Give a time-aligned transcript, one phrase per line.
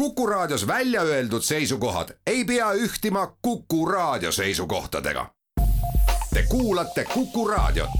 [0.00, 5.26] Kuku Raadios välja öeldud seisukohad ei pea ühtima Kuku Raadio seisukohtadega.
[6.34, 7.90] Te kuulate Kuku Raadiot.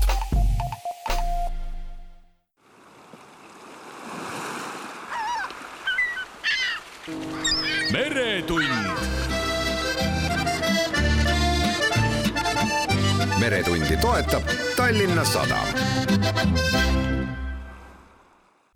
[7.93, 8.65] meretund
[13.41, 14.43] meretundi toetab
[14.77, 15.67] Tallinna Sadam.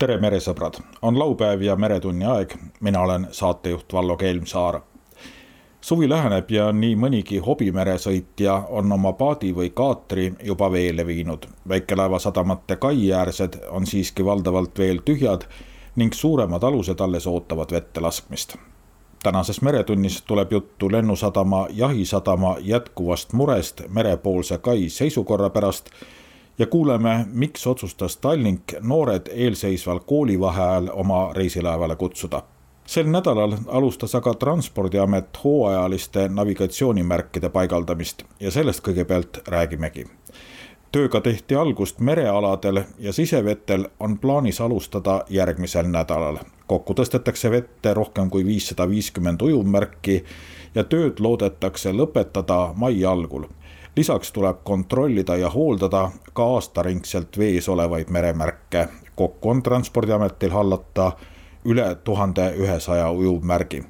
[0.04, 2.50] Tere, meresõbrad, on laupäev ja Meretunni aeg.
[2.80, 4.80] mina olen saatejuht Vallo Kelmsaar.
[5.80, 11.46] suvi läheneb ja nii mõnigi hobimeresõitja on oma paadi või kaatri juba veele viinud.
[11.68, 15.46] väikelaevasadamate kaiäärsed on siiski valdavalt veel tühjad
[15.96, 18.56] ning suuremad alused alles ootavad vette laskmist
[19.22, 25.90] tänases Meretunnis tuleb juttu Lennusadama jahisadama jätkuvast murest merepoolse kai seisukorra pärast
[26.58, 32.42] ja kuuleme, miks otsustas Tallink noored eelseisval koolivaheajal oma reisilaevale kutsuda.
[32.86, 40.04] sel nädalal alustas aga Transpordiamet hooajaliste navigatsioonimärkide paigaldamist ja sellest kõigepealt räägimegi
[40.94, 46.38] tööga tehti algust merealadel ja sisevetel on plaanis alustada järgmisel nädalal.
[46.66, 50.24] kokku tõstetakse vette rohkem kui viissada viiskümmend ujuvmärki
[50.74, 53.44] ja tööd loodetakse lõpetada mai algul.
[53.96, 58.88] Lisaks tuleb kontrollida ja hooldada ka aastaringselt vees olevaid meremärke.
[59.14, 61.12] kokku on Transpordiametil hallata
[61.64, 63.84] üle tuhande ühesaja ujuvmärgi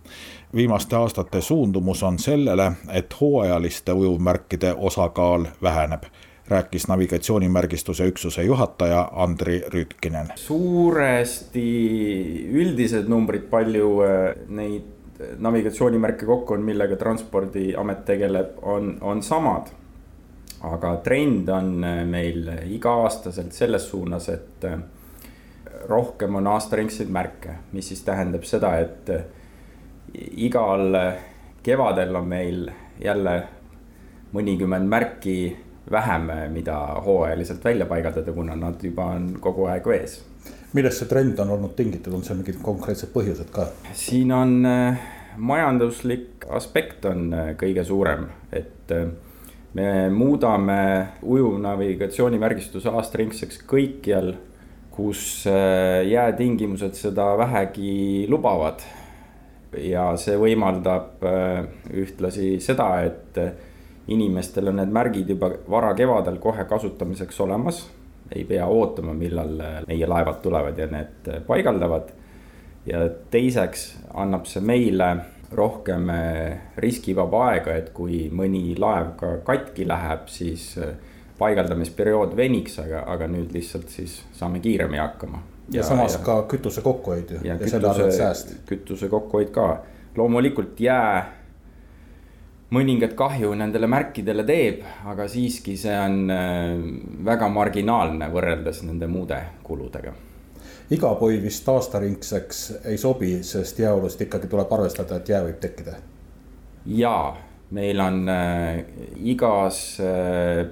[0.55, 6.02] viimaste aastate suundumus on sellele, et hooajaliste ujuvmärkide osakaal väheneb
[6.48, 10.27] rääkis navigatsioonimärgistuse üksuse juhataja Andri Rüütkinen.
[10.34, 11.64] suuresti
[12.52, 14.83] üldised numbrid, palju äh, neid
[15.39, 19.72] navigatsioonimärke kokku on, millega Transpordiamet tegeleb, on, on samad.
[20.72, 24.78] Aga trend on äh, meil iga-aastaselt selles suunas, et äh,
[25.88, 29.10] rohkem on aastaringseid märke, mis siis tähendab seda, et
[30.46, 30.96] igal
[31.64, 32.68] kevadel on meil
[33.02, 33.34] jälle
[34.34, 35.36] mõnikümmend märki
[35.90, 40.22] vähem, mida hooajaliselt välja paigaldada, kuna nad juba on kogu aeg vees.
[40.74, 43.68] millest see trend on olnud tingitud, on seal mingid konkreetsed põhjused ka?
[43.92, 45.05] siin on äh,
[45.36, 49.06] majanduslik aspekt on äh, kõige suurem, et äh,
[49.74, 50.80] me muudame
[51.23, 54.35] ujuvnavigatsioonimärgistuse aastaringseks kõikjal,
[54.95, 55.45] kus
[56.08, 58.84] jäätingimused seda vähegi lubavad.
[59.74, 61.24] ja see võimaldab
[61.90, 63.40] ühtlasi seda, et
[64.07, 67.90] inimestel on need märgid juba varakevadel kohe kasutamiseks olemas.
[68.34, 69.58] ei pea ootama, millal
[69.89, 72.14] meie laevad tulevad ja need paigaldavad.
[72.86, 75.17] ja teiseks annab see meile
[75.52, 76.08] rohkem
[76.80, 80.72] riskivaba aega, et kui mõni laev ka katki läheb, siis
[81.38, 85.42] paigaldamisperiood veniks, aga, aga nüüd lihtsalt siis saame kiiremini hakkama.
[85.72, 88.54] ja, samas ja, ka kütuse kokkuhoid ju ja, ja sääst.
[88.68, 89.68] kütuse kokkuhoid ka,
[90.16, 91.24] loomulikult jää
[92.74, 96.77] mõningat kahju nendele märkidele teeb, aga siiski see on äh,
[97.27, 100.14] väga marginaalne võrreldes nende muude kuludega.
[100.90, 105.96] Igapoi vist aastaringseks ei sobi, sest jääolust ikkagi tuleb arvestada, et jää võib tekkida.
[106.86, 107.36] jaa,
[107.70, 108.84] meil on äh,
[109.24, 110.67] igas äh,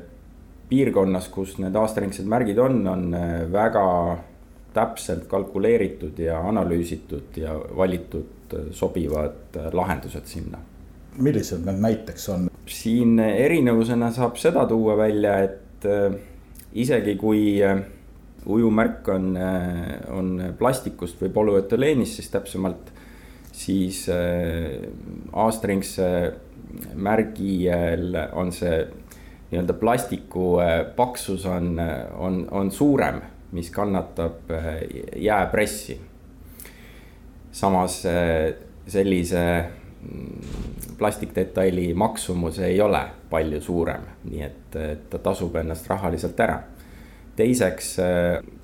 [0.68, 3.86] piirkonnas, kus need aastaringsed märgid on, on äh, väga
[4.72, 10.60] täpselt kalkuleeritud ja analüüsitud ja valitud äh, sobivad äh, lahendused sinna
[11.18, 12.50] millised need näiteks on?
[12.66, 16.14] siin erinevusena saab seda tuua välja, et äh,
[16.72, 17.82] isegi kui äh,
[18.46, 22.92] ujumärk on, äh, on plastikust või polüetüleenist, siis täpsemalt,
[23.52, 24.06] siis
[25.32, 26.06] aastaringse
[26.96, 28.78] märgil on see
[29.50, 30.46] nii-öelda plastiku
[30.96, 31.76] paksus on,
[32.16, 33.20] on, on suurem,
[33.52, 34.48] mis kannatab
[35.20, 36.00] jääpressi.
[37.52, 37.98] samas
[38.86, 39.44] sellise
[40.98, 44.78] plastikdetaili maksumus ei ole palju suurem, nii et
[45.10, 46.60] ta tasub ennast rahaliselt ära.
[47.36, 47.96] Teiseks,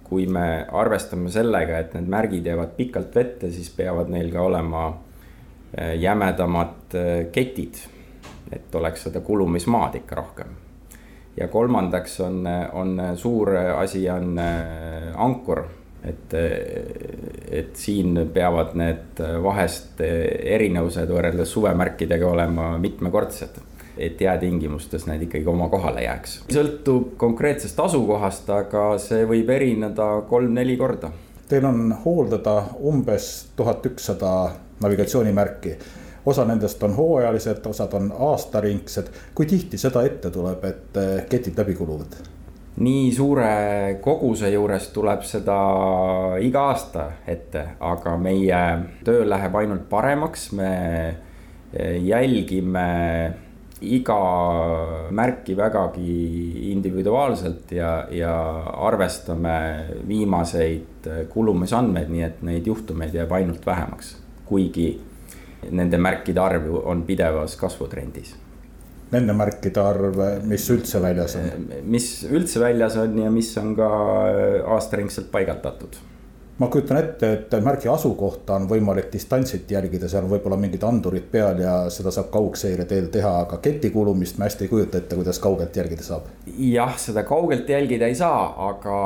[0.08, 4.86] kui me arvestame sellega, et need märgid jäävad pikalt vette, siis peavad neil ka olema
[5.76, 7.84] eh, jämedamad eh, ketid.
[8.52, 10.54] et oleks seda kulumismaad ikka rohkem.
[11.36, 14.40] ja kolmandaks on, on suur asi, on
[15.14, 15.64] ankur
[16.04, 16.34] et,
[17.50, 23.60] et siin peavad need vahest erinevused võrreldes suvemärkidega olema mitmekordsed.
[23.98, 26.42] Et jäätingimustes need ikkagi oma kohale jääks.
[26.54, 31.10] sõltub konkreetsest asukohast, aga see võib erineda kolm-neli korda.
[31.48, 34.32] Teil on hooldada umbes tuhat ükssada
[34.80, 35.78] navigatsioonimärki
[36.28, 39.06] osa nendest on hooajalised, osad on aastaringsed.
[39.34, 40.98] kui tihti seda ette tuleb, et
[41.28, 42.18] ketid läbi kuluvad?
[42.78, 45.56] nii suure koguse juures tuleb seda
[46.40, 48.60] iga aasta ette, aga meie
[49.04, 51.16] töö läheb ainult paremaks, me
[52.04, 52.86] jälgime
[53.80, 54.18] iga
[55.14, 58.32] märki vägagi individuaalselt ja, ja
[58.88, 59.58] arvestame
[60.08, 64.16] viimaseid kulumisandmeid, nii et neid juhtumeid jääb ainult vähemaks.
[64.48, 64.90] kuigi
[65.70, 68.34] nende märkide arv on pidevas kasvutrendis
[69.12, 71.68] nende märkide arv, mis üldse väljas on?
[71.88, 73.88] mis üldse väljas on ja mis on ka
[74.76, 75.96] aastaringselt paigaldatud.
[76.58, 81.28] Ma kujutan ette, et märgi asukohta on võimalik distantsilt jälgida, seal on võib-olla mingid andurid
[81.30, 85.18] peal ja seda saab kaugseire teel teha, aga keti kulumist ma hästi ei kujuta ette,
[85.18, 86.26] kuidas kaugelt jälgida saab.
[86.58, 88.98] jah, seda kaugelt jälgida ei saa, aga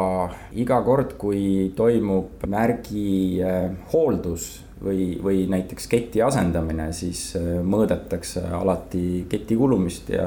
[0.57, 8.45] iga kord, kui toimub märgi eh, hooldus või, või näiteks keti asendamine, siis äh, mõõdetakse
[8.57, 10.27] alati keti kulumist ja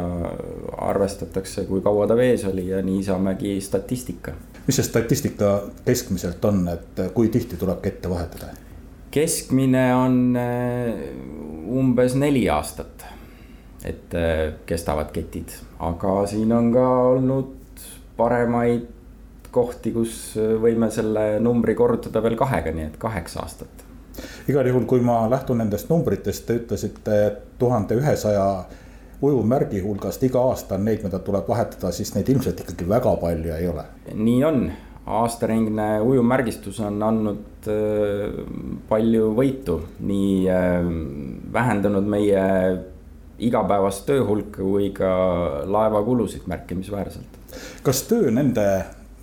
[0.88, 4.34] arvestatakse, kui kaua ta vees oli ja nii saamegi statistika.
[4.68, 5.52] mis see statistika
[5.86, 8.54] keskmiselt on, et kui tihti tuleb kette vahetada?
[9.12, 10.92] keskmine on äh,
[11.72, 13.06] umbes neli aastat,
[13.84, 17.54] et äh, kestavad ketid, aga siin on ka olnud
[18.18, 18.92] paremaid
[19.56, 23.75] kohti, kus võime selle numbri korrutada veel kahega, nii et kaheksa aastat
[24.48, 27.20] igal juhul, kui ma lähtun nendest numbritest, te ütlesite
[27.60, 28.48] tuhande ühesaja
[29.22, 33.54] ujuvmärgi hulgast iga aasta on neid, mida tuleb vahetada, siis neid ilmselt ikkagi väga palju
[33.56, 33.86] ei ole.
[34.14, 34.66] nii on,
[35.06, 38.42] aastaringne ujuvmärgistus on andnud äh,
[38.90, 40.92] palju võitu, nii äh,
[41.54, 42.44] vähendanud meie
[43.46, 45.10] igapäevast töö hulka kui ka
[45.68, 47.42] laevakulusid märkimisväärselt.
[47.84, 48.68] kas töö nende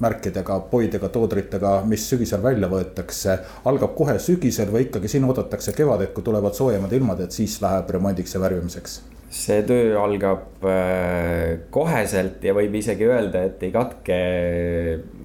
[0.02, 3.38] märkidega, poidega, toodritega, mis sügisel välja võetakse,
[3.70, 7.90] algab kohe sügisel või ikkagi siin oodatakse kevadet, kui tulevad soojemad ilmad, et siis läheb
[7.96, 9.00] remondiks ja värvimiseks?
[9.32, 14.18] see töö algab äh, koheselt ja võib isegi öelda, et ei katke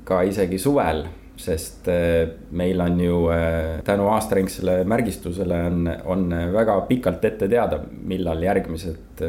[0.07, 1.03] ka isegi suvel,
[1.37, 2.21] sest äh,
[2.55, 9.25] meil on ju äh, tänu aastaringsele märgistusele on, on väga pikalt ette teada, millal järgmised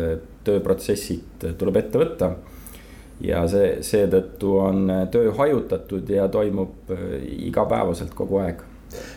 [0.47, 2.31] tööprotsessid tuleb ette võtta
[3.25, 7.05] ja see, seetõttu on töö hajutatud ja toimub äh,
[7.49, 8.63] igapäevaselt kogu aeg.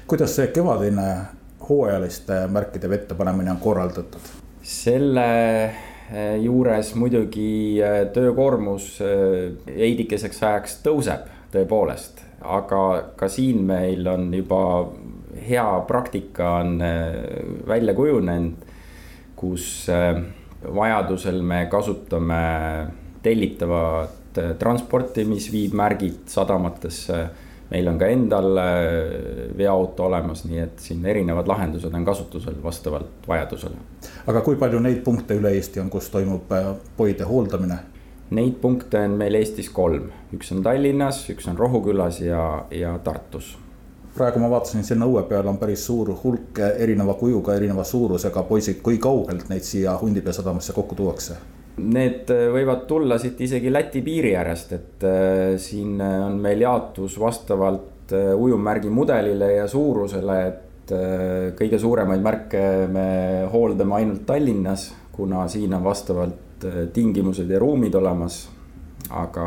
[0.08, 1.08] kuidas see kevadine
[1.68, 4.32] hooajaliste märkide vette panemine on korraldatud?
[4.62, 5.28] selle
[5.66, 8.98] äh, juures muidugi äh, töökoormus
[9.68, 14.62] veidikeseks ajaks tõuseb tõepoolest, aga ka siin meil on juba
[15.48, 16.80] hea praktika on
[17.68, 18.64] välja kujunenud,
[19.36, 19.66] kus
[20.62, 22.40] vajadusel me kasutame
[23.24, 27.24] tellitavat äh, transporti, mis viib märgid sadamatesse.
[27.72, 33.28] meil on ka endal äh, veoauto olemas, nii et siin erinevad lahendused on kasutusel vastavalt
[33.28, 33.76] vajadusele.
[34.28, 37.80] aga kui palju neid punkte üle Eesti on, kus toimub äh, poide hooldamine?
[38.32, 43.58] Neid punkte on meil Eestis kolm, üks on Tallinnas, üks on Rohukülas ja, ja Tartus
[44.16, 48.82] praegu ma vaatasin, sinna õue peal on päris suur hulk erineva kujuga, erineva suurusega poisid,
[48.84, 51.38] kui kaugelt neid siia Hundipea sadamasse kokku tuuakse?
[51.78, 56.62] Need äh, võivad tulla siit isegi Läti piiri äärest, et äh, siin äh, on meil
[56.66, 60.92] jaotus vastavalt ujuvmärgi mudelile ja suurusele, et
[61.56, 63.06] kõige suuremaid märke me
[63.54, 68.50] hooldame ainult Tallinnas, kuna siin on vastavalt tingimused ja ruumid olemas.
[69.12, 69.46] aga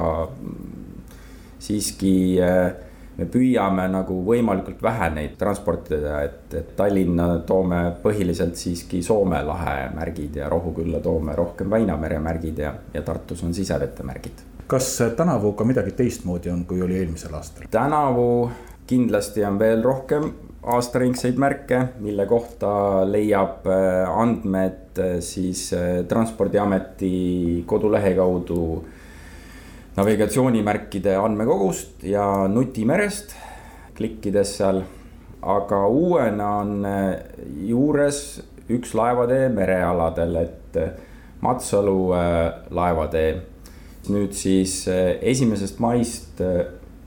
[1.65, 2.73] siiski äh,
[3.19, 9.91] me püüame nagu võimalikult vähe neid transportida, et, et Tallinna toome põhiliselt siiski Soome lahe
[9.95, 14.43] märgid ja Rohukülla toome rohkem Väinamere märgid ja, ja Tartus on sisevete märgid.
[14.67, 17.69] kas tänavu ka midagi teistmoodi on, kui oli eelmisel aastal?
[17.71, 18.51] tänavu
[18.87, 20.33] kindlasti on veel rohkem
[20.65, 28.85] aastaringseid märke, mille kohta leiab äh, andmed äh, siis äh, Transpordiameti kodulehe kaudu
[29.97, 33.35] navigatsioonimärkide andmekogust ja nutimerest,
[33.95, 34.83] klikkides seal.
[35.45, 37.19] aga uuena on äh,
[37.69, 38.19] juures
[38.73, 40.95] üks laevatee merealadel, et äh,
[41.41, 43.43] Matsalu äh, laevatee.
[44.05, 44.85] nüüd siis
[45.23, 46.41] esimesest maist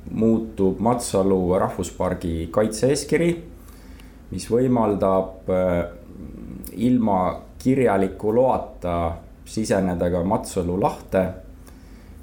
[0.09, 3.27] muutub Matsalu rahvuspargi kaitse-eeskiri,
[4.31, 5.51] mis võimaldab
[6.73, 7.19] ilma
[7.61, 8.95] kirjaliku loata
[9.45, 11.23] siseneda ka Matsalu lahte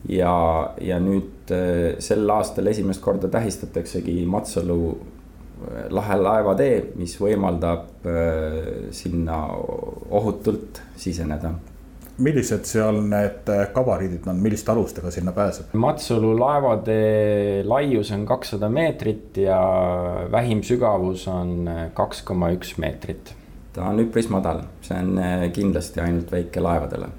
[0.09, 0.37] ja,
[0.81, 8.91] ja nüüd äh, sel aastal esimest korda tähistataksegi Matsalu äh, lahe laevatee, mis võimaldab äh,
[8.95, 11.55] sinna ohutult siseneda
[12.15, 15.73] millised seal need gabariidid on, milliste alustega sinna pääseb?
[15.83, 19.59] Matsalu laevatee laius on kakssada meetrit ja
[20.31, 23.35] vähim sügavus on kaks koma üks meetrit.
[23.75, 25.19] ta on üpris madal, see on
[25.57, 27.11] kindlasti ainult väikelaevadele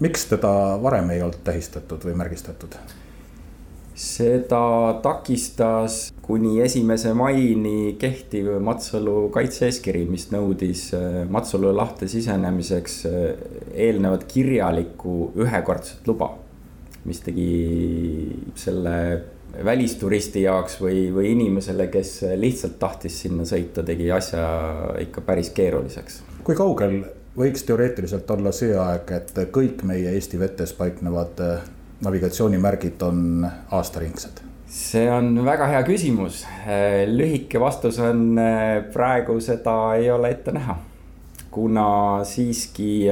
[0.00, 0.52] miks teda
[0.82, 2.76] varem ei olnud tähistatud või märgistatud?
[4.00, 13.18] seda takistas kuni esimese maini kehtiv Matsalu kaitse-eeskiri, mis nõudis äh, Matsalu lahte sisenemiseks äh,
[13.74, 16.36] eelnevat kirjalikku ühekordset luba.
[17.04, 17.52] mis tegi
[18.60, 18.94] selle
[19.64, 24.44] välisturisti jaoks või, või inimesele, kes lihtsalt tahtis sinna sõita, tegi asja
[25.00, 26.22] ikka päris keeruliseks.
[26.44, 27.00] kui kaugel
[27.36, 31.66] võiks teoreetiliselt olla see aeg, et kõik meie Eesti vetes paiknevad äh,
[32.04, 34.46] navigatsioonimärgid on aastaringsed?
[34.70, 36.44] see on väga hea küsimus.
[36.62, 40.78] Äh, lühike vastus on äh, praegu seda ei ole ette näha.
[41.50, 43.10] kuna siiski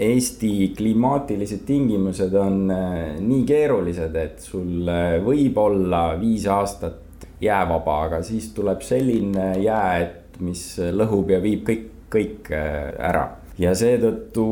[0.00, 2.72] Eesti klimaatilised tingimused on
[3.20, 4.88] nii keerulised, et sul
[5.22, 10.64] võib olla viis aastat jäävaba, aga siis tuleb selline jää, et mis
[10.96, 13.26] lõhub ja viib kõik kõik äh, ära
[13.58, 14.46] ja seetõttu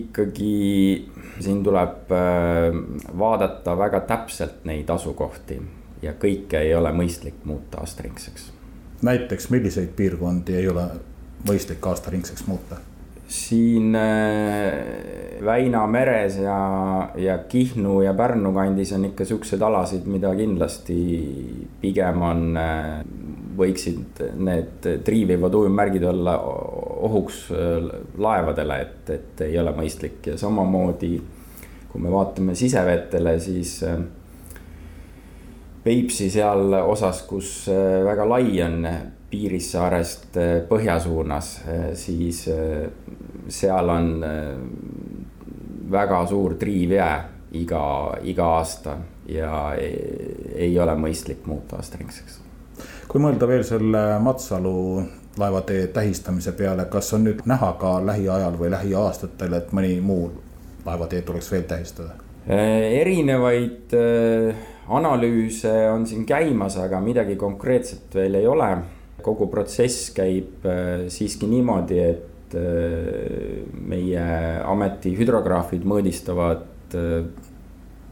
[0.00, 0.54] ikkagi
[1.40, 2.80] siin tuleb äh,
[3.18, 5.60] vaadata väga täpselt neid asukohti
[6.02, 8.52] ja kõike ei ole mõistlik muuta aastaringseks.
[9.02, 10.86] näiteks milliseid piirkondi ei ole
[11.48, 12.80] mõistlik aastaringseks muuta?
[13.30, 16.56] Siin äh, Väina meres ja,
[17.16, 20.98] ja Kihnu ja Pärnu kandis on ikka siukseid alasid, mida kindlasti
[21.80, 22.58] pigem on
[23.56, 26.36] võiksid need triivivad ujuvmärgid olla
[27.08, 30.20] ohuks äh, laevadele, et, et ei ole mõistlik.
[30.32, 31.14] Ja samamoodi
[31.90, 33.98] kui me vaatame sisevetele, siis äh,
[35.80, 38.84] Peipsi seal osas, kus äh, väga lai on
[39.30, 40.34] Piirissaarest
[40.68, 41.52] põhja suunas,
[41.94, 42.40] siis
[43.48, 44.10] seal on
[45.90, 47.14] väga suur triivjää
[47.62, 47.84] iga,
[48.26, 48.96] iga aasta
[49.30, 49.94] ja ei,
[50.66, 52.40] ei ole mõistlik muuta aastaringseks
[53.10, 55.02] kui mõelda veel selle Matsalu
[55.40, 60.28] laevatee tähistamise peale, kas on nüüd näha ka lähiajal või lähiaastatel, et mõni muu
[60.86, 62.14] laevatee tuleks veel tähistada?
[62.46, 63.94] Äh, erinevaid
[64.90, 68.70] analüüse on siin käimas, aga midagi konkreetset veel ei ole.
[69.24, 74.22] Kogu protsess käib äh, siiski niimoodi, et meie
[74.66, 76.64] ameti hüdrograafid mõõdistavad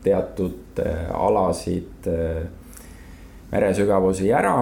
[0.05, 0.79] teatud
[1.11, 2.07] alasid
[3.50, 4.61] meresügavusi ära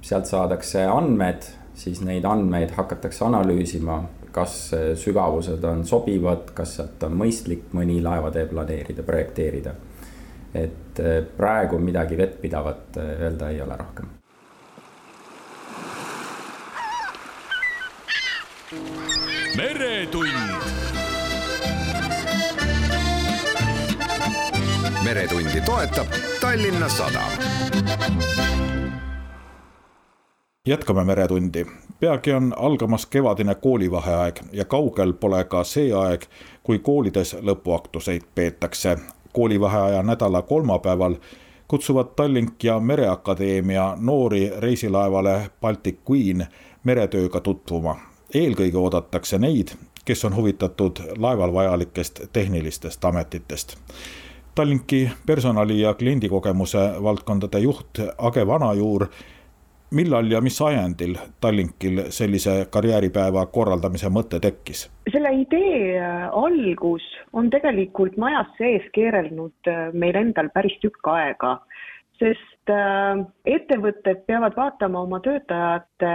[0.00, 1.44] sealt saadakse andmed,
[1.76, 3.98] siis neid andmeid hakatakse analüüsima,
[4.32, 4.56] kas
[5.04, 9.76] sügavused on sobivad, kas sealt on mõistlik mõni laevatee planeerida, projekteerida.
[10.54, 10.98] et
[11.36, 14.21] praegu midagi vettpidavat öelda ei ole rohkem.
[19.56, 20.28] Meretund.
[25.04, 26.06] meretundi toetab
[26.40, 27.32] Tallinna Sadam
[30.66, 31.66] jätkame Meretundi.
[32.00, 36.22] peagi on algamas kevadine koolivaheaeg ja kaugel pole ka see aeg,
[36.62, 38.98] kui koolides lõpuaktuseid peetakse.
[39.32, 41.14] koolivaheaja nädala kolmapäeval
[41.68, 46.46] kutsuvad Tallink ja Mereakadeemia noori reisilaevale Baltic Queen
[46.84, 48.11] meretööga tutvuma.
[48.34, 49.74] Eelkõige oodatakse neid,
[50.04, 53.76] kes on huvitatud laeval vajalikest tehnilistest ametitest
[54.54, 59.06] Tallinki personali ja kliendikogemuse valdkondade juht Age Vanajuur
[59.90, 64.90] millal ja mis ajendil Tallinkil sellise karjääripäeva korraldamise mõte tekkis?
[65.12, 71.54] selle idee äh, algus on tegelikult majas sees keerelnud äh, meil endal päris tükk aega,
[72.20, 76.12] sest äh, ettevõtted peavad vaatama oma töötajate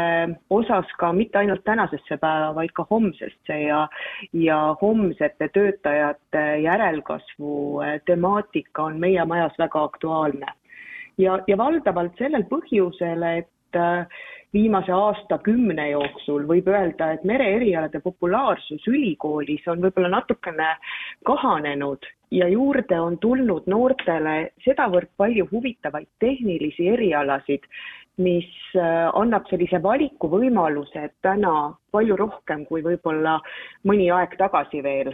[0.50, 3.88] osas ka mitte ainult tänasesse päeva, vaid ka homsesse ja,
[4.34, 10.56] ja homsete töötajate järelkasvu temaatika on meie majas väga aktuaalne.
[11.18, 14.06] Ja, ja valdavalt sellel põhjusel, et Äh,
[14.54, 20.70] viimase aastakümne jooksul võib öelda, et mereerialade populaarsus ülikoolis on võib-olla natukene
[21.28, 27.68] kahanenud ja juurde on tulnud noortele sedavõrd palju huvitavaid tehnilisi erialasid,
[28.18, 33.38] mis äh, annab sellise valikuvõimaluse täna palju rohkem kui võib-olla
[33.86, 35.14] mõni aeg tagasi veel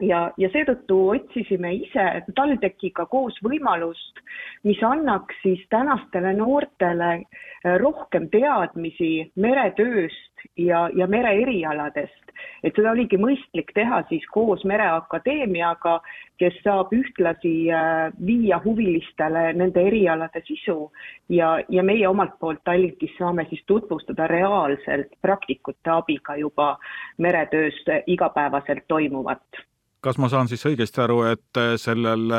[0.00, 4.20] ja, ja seetõttu otsisime ise TalTechiga koos võimalust,
[4.66, 12.20] mis annaks siis tänastele noortele äh, rohkem teadmisi meretööst ja, ja mereerialadest.
[12.64, 16.00] et seda oligi mõistlik teha siis koos Mereakadeemiaga,
[16.38, 20.90] kes saab ühtlasi äh, viia huvilistele nende erialade sisu
[21.28, 26.74] ja, ja meie omalt poolt Tallinkis saame siis tutvustada reaalselt praktikute abiga juba
[27.18, 29.64] meretöös igapäevaselt toimuvat
[30.04, 32.32] kas ma saan siis õigesti aru, et sellel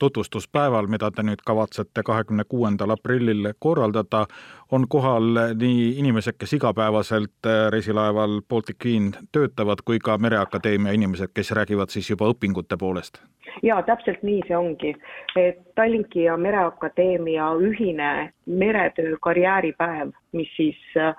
[0.00, 4.24] tutvustuspäeval, mida te nüüd kavatsete kahekümne kuuendal aprillil korraldada,
[4.72, 11.50] on kohal nii inimesed, kes igapäevaselt reisilaeval Baltic Queen töötavad, kui ka Mereakadeemia inimesed, kes
[11.50, 13.22] räägivad siis juba õpingute poolest?
[13.62, 14.92] jaa, täpselt nii see ongi,
[15.36, 18.10] et Tallinki ja Mereakadeemia ühine
[18.46, 21.14] meretöö karjääripäev, mis siis äh,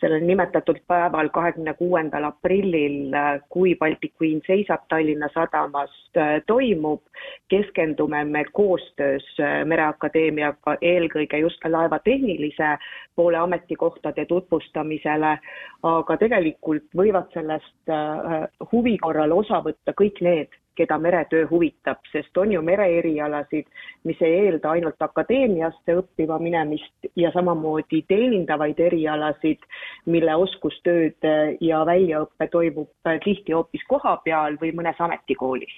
[0.00, 7.02] sellel nimetatud päeval, kahekümne kuuendal aprillil, äh, kui Baltic Queen seisab Tallinna sadamas, äh, toimub,
[7.48, 9.26] keskendume me koostöös
[9.64, 12.76] Mereakadeemiaga eelkõige just laeva tehnilise
[13.16, 15.38] poole ametikohtade tutvustamisele,
[15.82, 17.92] aga tegelikult võivad sellest
[18.72, 23.66] huvi korral osa võtta kõik need, keda meretöö huvitab, sest on ju mereerialasid,
[24.08, 29.66] mis ei eelda ainult akadeemiasse õppima minemist ja samamoodi teenindavaid erialasid,
[30.06, 31.30] mille oskustööd
[31.60, 35.74] ja väljaõpe toimub tihti hoopis kohapeal või mõnes ametikoolis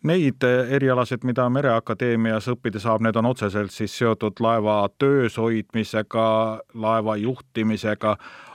[0.00, 6.24] Neid erialasid, mida Mereakadeemias õppida saab, need on otseselt siis seotud laeva töös hoidmisega,
[6.72, 8.14] laeva juhtimisega,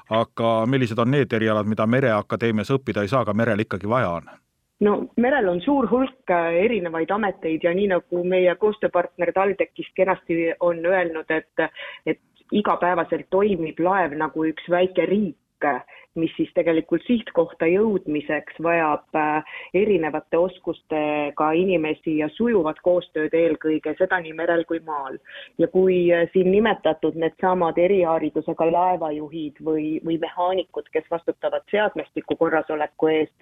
[0.09, 4.33] aga millised on need erialad, mida Mereakadeemias õppida ei saa, aga merel ikkagi vaja on?
[4.79, 10.53] No merel on suur hulk äh, erinevaid ameteid ja nii nagu meie koostööpartner TalTechist kenasti
[10.59, 11.71] on öelnud, et,
[12.05, 15.69] et igapäevaselt toimib laev nagu üks väike riik
[16.15, 24.19] mis siis tegelikult sihtkohta jõudmiseks vajab äh, erinevate oskustega inimesi ja sujuvat koostööd eelkõige, seda
[24.23, 25.17] nii merel kui maal.
[25.57, 33.11] ja kui äh, siin nimetatud needsamad eriharidusega laevajuhid või, või mehaanikud, kes vastutavad seadmestiku korrasoleku
[33.11, 33.35] eest,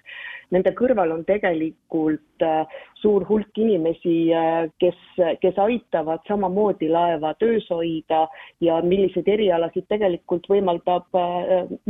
[0.50, 2.66] nende kõrval on tegelikult äh,
[3.04, 4.32] suur hulk inimesi,
[4.80, 5.00] kes,
[5.40, 8.22] kes aitavad samamoodi laeva töös hoida
[8.64, 11.18] ja milliseid erialasid tegelikult võimaldab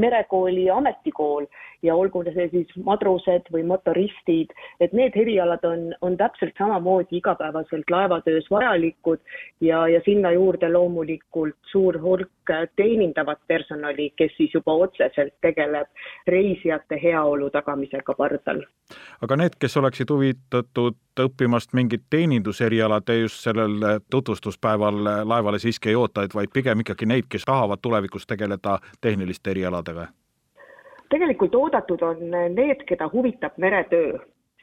[0.00, 1.46] merekooli ametikool
[1.84, 7.90] ja olgu see siis madrused või motoristid, et need erialad on, on täpselt samamoodi igapäevaselt
[7.90, 9.20] laevatöös vajalikud
[9.60, 15.88] ja, ja sinna juurde loomulikult suur hulk teenindavat personali, kes siis juba otseselt tegeleb
[16.26, 18.64] reisijate heaolu tagamisega pardal.
[19.22, 25.94] aga need, kes oleksid huvitatud õppimast mingit teeninduseriala, te just sellel tutvustuspäeval laevale siiski ei
[26.00, 30.08] oota, et vaid pigem ikkagi neid, kes tahavad tulevikus tegeleda tehniliste erialadega?
[31.10, 34.18] Tegelikult oodatud on need, keda huvitab meretöö,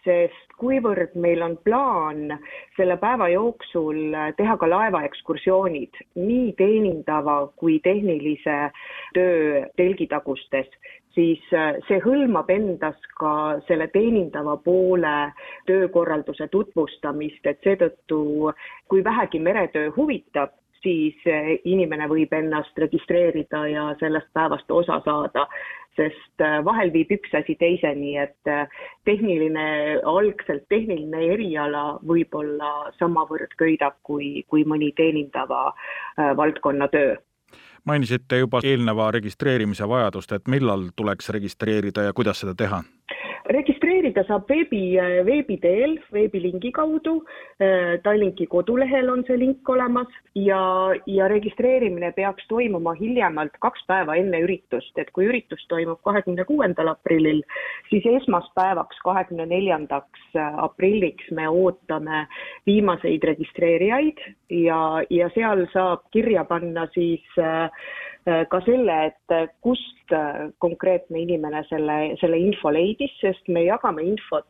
[0.06, 2.38] sest kuivõrd meil on plaan
[2.78, 8.58] selle päeva jooksul teha ka laevaekskursioonid nii teenindava kui tehnilise
[9.14, 10.70] töö telgitagustes,
[11.16, 13.34] siis see hõlmab endas ka
[13.68, 15.16] selle teenindava poole
[15.70, 18.52] töökorralduse tutvustamist, et seetõttu
[18.90, 21.18] kui vähegi meretöö huvitab, siis
[21.66, 25.46] inimene võib ennast registreerida ja sellest päevast osa saada
[25.96, 28.70] sest äh, vahel viib üks asi teiseni, et äh,
[29.08, 29.66] tehniline,
[30.08, 35.72] algselt tehniline eriala võib-olla samavõrd köidab kui, kui mõni teenindava
[36.38, 37.18] valdkonna töö
[37.88, 42.84] mainisite juba eelneva registreerimise vajadust, et millal tuleks registreerida ja kuidas seda teha?
[43.92, 47.22] Registreerida saab veebi, veebi teel, veebilingi kaudu.
[47.62, 54.16] Äh, Tallinki kodulehel on see link olemas ja, ja registreerimine peaks toimuma hiljemalt kaks päeva
[54.16, 57.42] enne üritust, et kui üritus toimub kahekümne kuuendal aprillil,
[57.90, 62.26] siis esmaspäevaks, kahekümne neljandaks aprilliks me ootame
[62.66, 67.68] viimaseid registreerijaid ja, ja seal saab kirja panna siis äh,
[68.26, 73.64] Äh, ka selle, et äh, kust äh, konkreetne inimene selle, selle info leidis, sest me
[73.82, 74.46] jagame infot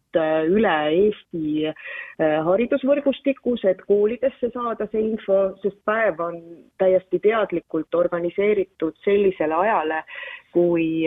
[0.51, 1.71] üle Eesti
[2.19, 6.41] haridusvõrgustikus, et koolidesse saada see info, sest päev on
[6.77, 10.03] täiesti teadlikult organiseeritud sellisele ajale,
[10.51, 11.05] kui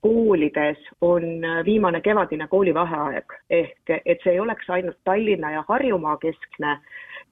[0.00, 3.32] koolides on viimane kevadine koolivaheaeg.
[3.50, 6.78] Ehk et see ei oleks ainult Tallinna ja Harjumaa keskne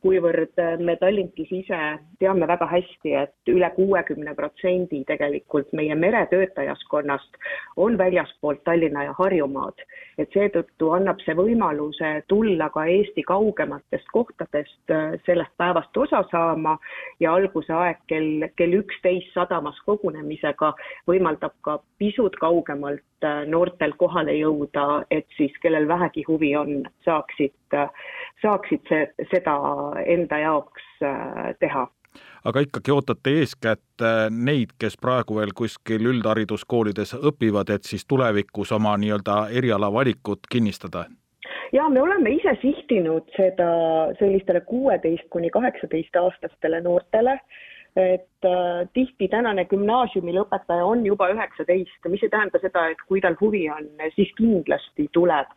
[0.05, 1.81] kuivõrd äh, me Tallinkis ise
[2.21, 7.39] teame väga hästi, et üle kuuekümne protsendi tegelikult meie meretöötajaskonnast
[7.81, 9.81] on väljaspoolt Tallinna ja Harjumaad.
[10.19, 16.77] et seetõttu annab see võimaluse tulla ka Eesti kaugematest kohtadest äh, sellest päevast osa saama
[17.21, 20.75] ja alguse aeg kell, kell üksteist sadamas kogunemisega
[21.11, 27.79] võimaldab ka pisut kaugemalt äh, noortel kohale jõuda, et siis kellel vähegi huvi on, saaksid,
[28.43, 29.59] saaksid see, seda
[30.07, 31.89] enda jaoks äh, teha
[32.45, 38.73] aga ikkagi ootate eeskätt äh, neid, kes praegu veel kuskil üldhariduskoolides õpivad, et siis tulevikus
[38.73, 41.07] oma nii-öelda erialavalikut kinnistada?
[41.73, 43.69] ja me oleme ise sihtinud seda
[44.19, 47.39] sellistele kuueteist kuni kaheksateist aastastele noortele
[47.97, 53.23] et äh, tihti tänane gümnaasiumi lõpetaja on juba üheksateist, mis ei tähenda seda, et kui
[53.23, 55.53] tal huvi on, siis kindlasti tuleb.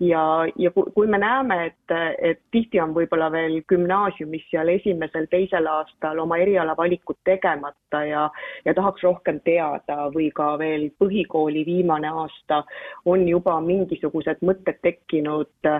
[0.00, 0.22] ja,
[0.56, 6.36] ja kui me näeme, et, et tihti on võib-olla veel gümnaasiumis seal esimesel-teisel aastal oma
[6.38, 8.28] erialavalikut tegemata ja,
[8.64, 12.62] ja tahaks rohkem teada või ka veel põhikooli viimane aasta
[13.06, 15.72] on juba mingisugused mõtted tekkinud,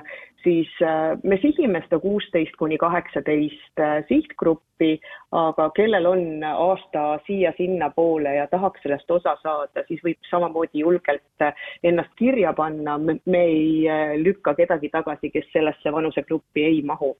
[0.42, 4.98] siis äh, me sihime seda kuusteist kuni kaheksateist äh, sihtgruppi,
[5.34, 11.66] aga kellel on aasta siia-sinnapoole ja tahaks sellest osa saada, siis võib samamoodi julgelt äh,
[11.82, 17.16] ennast kirja panna, me ei lükka kedagi tagasi, kes sellesse vanusegruppi ei mahu.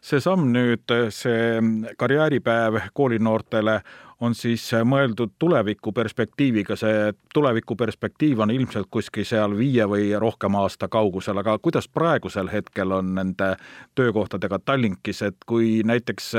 [0.00, 1.58] See samm nüüd, see
[1.98, 3.80] karjääripäev koolinoortele
[4.20, 11.38] on siis mõeldud tulevikuperspektiiviga, see tulevikuperspektiiv on ilmselt kuskil seal viie või rohkem aasta kaugusel,
[11.38, 13.52] aga kuidas praegusel hetkel on nende
[13.94, 16.32] töökohtadega Tallinkis, et kui näiteks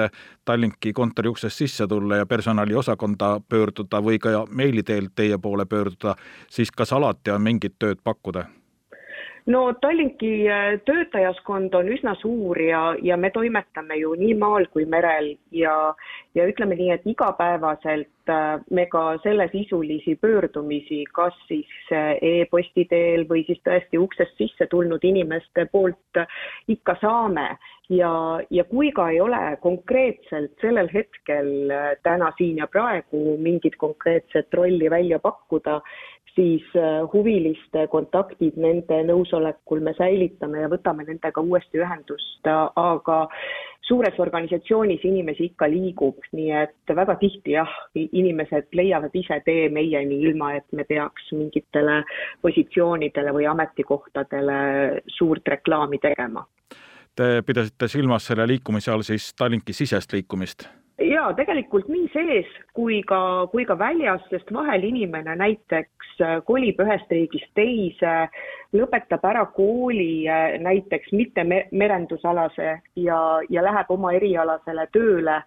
[0.45, 6.15] Tallinki kontori uksest sisse tulla ja personaliosakonda pöörduda või ka meili teel teie poole pöörduda,
[6.49, 8.47] siis kas alati on mingit tööd pakkuda?
[9.49, 14.85] No Tallinki äh, töötajaskond on üsna suur ja, ja me toimetame ju nii maal kui
[14.85, 15.75] merel ja,
[16.37, 18.09] ja ütleme nii, et igapäevaselt
[18.71, 25.03] me ka sellesisulisi pöördumisi, kas siis äh, e-posti teel või siis tõesti uksest sisse tulnud
[25.03, 26.23] inimeste poolt
[26.67, 27.51] ikka saame.
[27.89, 28.11] Ja,
[28.53, 31.71] ja kui ka ei ole konkreetselt sellel hetkel
[32.05, 35.79] täna siin ja praegu mingit konkreetset rolli välja pakkuda,
[36.39, 43.19] siis äh, huviliste kontaktid nende nõusolekul me säilitame ja võtame nendega uuesti ühendust, aga
[43.89, 50.21] suures organisatsioonis inimesi ikka liigub, nii et väga tihti jah, inimesed leiavad ise tee meieni,
[50.29, 52.03] ilma et me peaks mingitele
[52.45, 54.59] positsioonidele või ametikohtadele
[55.17, 56.45] suurt reklaami tegema.
[57.15, 60.69] Te pidasite silmas selle liikumise all siis Tallinki sisest liikumist?
[60.99, 66.81] Jaa, tegelikult nii sees kui ka, kui ka väljas, sest vahel inimene näiteks äh, kolib
[66.83, 68.15] ühest riigist teise,
[68.75, 75.41] lõpetab ära kooli äh, näiteks mitte merendusalase ja, ja läheb oma erialasele tööle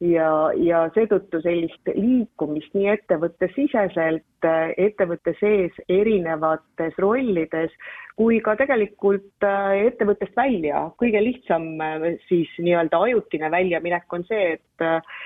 [0.00, 7.74] ja, ja seetõttu sellist liikumist nii ettevõtte siseselt, ettevõtte sees erinevates rollides
[8.18, 10.88] kui ka tegelikult äh, ettevõttest välja.
[10.98, 15.22] kõige lihtsam äh, siis nii-öelda ajutine väljaminek on see, et äh,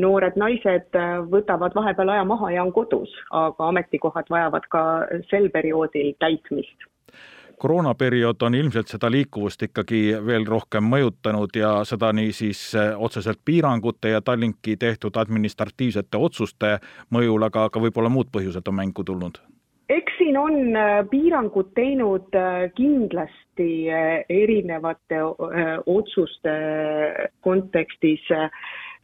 [0.00, 0.96] noored naised
[1.32, 4.84] võtavad vahepeal aja maha ja on kodus, aga ametikohad vajavad ka
[5.28, 6.89] sel perioodil täitmist
[7.60, 13.40] koroonaperiood on ilmselt seda liikuvust ikkagi veel rohkem mõjutanud ja seda nii siis eh, otseselt
[13.44, 16.78] piirangute ja Tallinki tehtud administratiivsete otsuste
[17.12, 19.42] mõjul, aga ka võib-olla muud põhjused on mängu tulnud?
[19.90, 23.70] eks siin on eh, piirangud teinud eh, kindlasti
[24.40, 25.20] erinevate
[25.86, 26.54] otsuste
[27.44, 28.24] kontekstis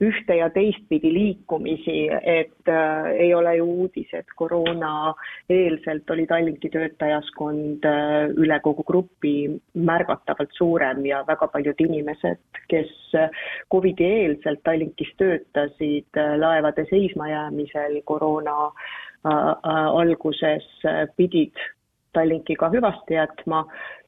[0.01, 7.87] ühte ja teistpidi liikumisi, et äh, ei ole ju uudis, et koroona-eelselt oli Tallinki töötajaskond
[7.89, 9.35] äh, üle kogu grupi
[9.75, 13.31] märgatavalt suurem ja väga paljud inimesed, kes äh,
[13.73, 20.69] Covidi eelselt Tallinkis töötasid äh, laevade seismajäämisel koroona äh, äh, alguses,
[21.17, 21.57] pidid
[22.13, 23.65] Tallinkiga hüvasti jätma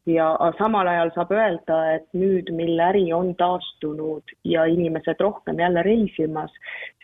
[0.08, 5.82] ja samal ajal saab öelda, et nüüd, mil äri on taastunud ja inimesed rohkem jälle
[5.82, 6.54] reisimas,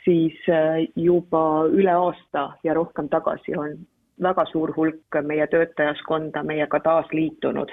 [0.04, 3.76] siis äh, juba üle aasta ja rohkem tagasi on
[4.22, 7.72] väga suur hulk meie töötajaskonda meiega taas liitunud.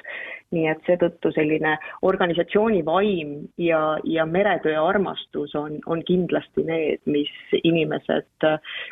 [0.51, 7.31] nii et seetõttu selline organisatsiooni vaim ja, ja meretöö armastus on, on kindlasti need, mis
[7.63, 8.47] inimesed,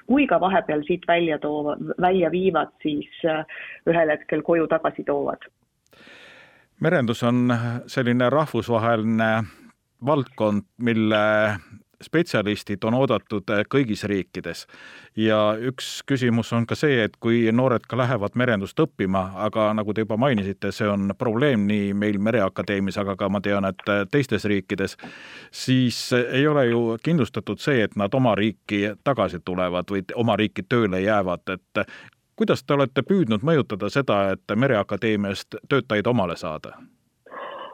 [0.07, 3.43] kui ka vahepeal siit välja toovad, välja viivad, siis äh,
[3.89, 5.49] ühel hetkel koju tagasi toovad
[6.79, 7.53] merendus on
[7.87, 9.43] selline rahvusvaheline
[10.05, 11.19] valdkond, mille
[12.03, 14.67] spetsialistid on oodatud kõigis riikides.
[15.15, 19.93] ja üks küsimus on ka see, et kui noored ka lähevad merendust õppima, aga nagu
[19.93, 24.45] te juba mainisite, see on probleem nii meil Mereakadeemias, aga ka ma tean, et teistes
[24.45, 24.95] riikides,
[25.51, 30.63] siis ei ole ju kindlustatud see, et nad oma riiki tagasi tulevad või oma riiki
[30.63, 31.85] tööle jäävad, et
[32.39, 36.77] kuidas te olete püüdnud mõjutada seda, et Mereakadeemiast töötajaid omale saada?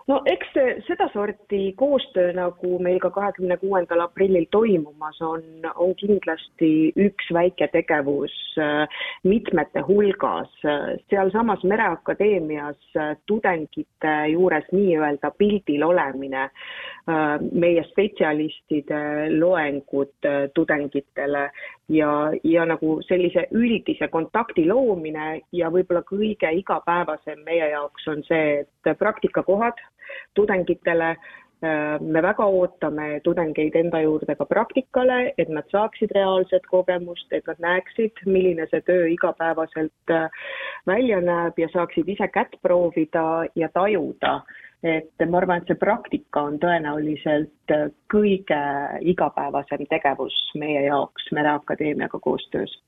[0.07, 0.51] No eks
[0.87, 5.43] sedasorti koostöö, nagu meil ka kahekümne kuuendal aprillil toimumas on,
[5.75, 6.69] on kindlasti
[7.07, 8.85] üks väike tegevus äh,
[9.23, 10.51] mitmete hulgas.
[11.09, 16.49] sealsamas Mereakadeemias äh, tudengite juures nii-öelda pildil olemine,
[17.09, 19.01] äh, meie spetsialistide
[19.39, 21.49] loengud tudengitele
[21.89, 22.11] ja,
[22.43, 28.97] ja nagu sellise üldise kontakti loomine ja võib-olla kõige igapäevasem meie jaoks on see, et
[28.99, 29.81] praktikakohad
[30.33, 31.15] tudengitele
[32.01, 37.61] me väga ootame tudengeid enda juurde ka praktikale, et nad saaksid reaalset kogemust, et nad
[37.63, 40.13] näeksid, milline see töö igapäevaselt
[40.87, 44.41] välja näeb ja saaksid ise kätt proovida ja tajuda
[44.85, 47.73] et ma arvan, et see praktika on tõenäoliselt
[48.11, 48.61] kõige
[49.01, 52.81] igapäevasem tegevus meie jaoks Mereakadeemiaga koostöös.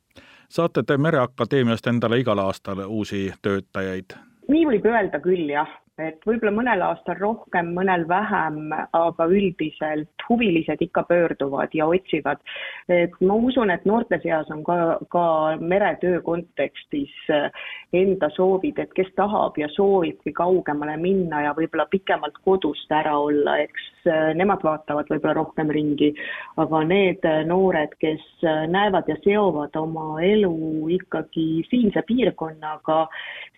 [0.49, 4.13] saate te Mereakadeemiast endale igal aastal uusi töötajaid?
[4.47, 10.81] nii võib öelda küll, jah et võib-olla mõnel aastal rohkem, mõnel vähem, aga üldiselt huvilised
[10.85, 12.41] ikka pöörduvad ja otsivad.
[12.87, 15.25] et ma usun, et noorte seas on ka, ka
[15.59, 17.49] meretöö kontekstis eh,
[17.93, 23.57] enda soovid, et kes tahab ja soovibki kaugemale minna ja võib-olla pikemalt kodust ära olla,
[23.57, 23.96] eks
[24.37, 26.13] nemad vaatavad võib-olla rohkem ringi,
[26.57, 28.23] aga need noored, kes
[28.71, 30.53] näevad ja seovad oma elu
[30.97, 33.05] ikkagi siinse piirkonnaga,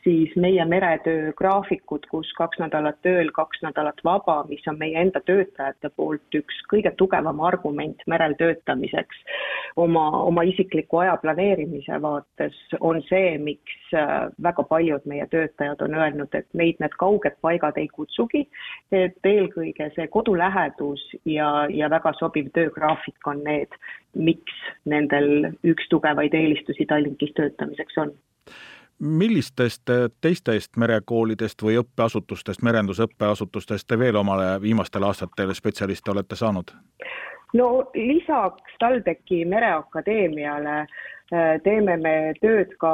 [0.04, 5.22] siis meie meretöö graafikud, kus kaks nädalat tööl, kaks nädalat vaba, mis on meie enda
[5.26, 9.24] töötajate poolt üks kõige tugevam argument merel töötamiseks
[9.76, 15.96] oma, oma isikliku aja planeerimise vaates, on see, miks äh, väga paljud meie töötajad on
[16.00, 18.46] öelnud, et neid need kauged paigad ei kutsugi,
[18.92, 20.08] et eelkõige see
[20.40, 23.68] kodulähedus ja, ja väga sobiv töögraafik on need,
[24.16, 24.54] miks
[24.86, 28.12] nendel üks tugevaid eelistusi Tallinkis töötamiseks on
[29.00, 29.88] millistest
[30.22, 36.72] teistest merekoolidest või õppeasutustest, merendusõppeasutustest te veel omale viimastel aastatel spetsialiste olete saanud?
[37.54, 40.88] no lisaks TalTechi Mereakadeemiale äh,
[41.64, 42.94] teeme me tööd ka,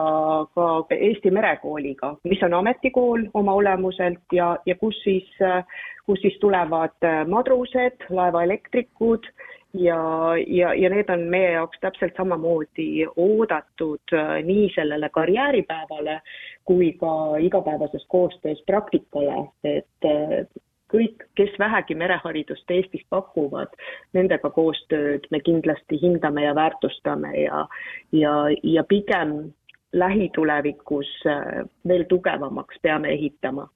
[0.55, 5.63] ka Eesti Merekooliga, mis on ametikool oma olemuselt ja, ja kus siis, äh,
[6.05, 9.29] kus siis tulevad äh, madrused, laevaelektrikud
[9.73, 9.99] ja,
[10.47, 16.19] ja, ja need on meie jaoks täpselt samamoodi oodatud äh, nii sellele karjääripäevale
[16.65, 20.45] kui ka igapäevases koostöös praktikale, et äh,
[20.93, 23.73] kõik, kes vähegi mereharidust Eestis pakuvad,
[24.13, 27.67] nendega koostööd me kindlasti hindame ja väärtustame ja,
[28.11, 29.53] ja, ja pigem
[29.93, 33.67] lähitulevikus äh, veel tugevamaks peame ehitama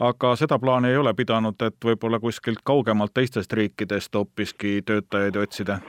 [0.00, 5.80] aga seda plaani ei ole pidanud, et võib-olla kuskilt kaugemalt teistest riikidest hoopiski töötajaid otsida?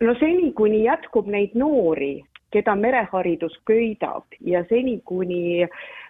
[0.00, 5.66] no seni, kuni jätkub neid noori, keda mereharidus köidab ja seni, kuni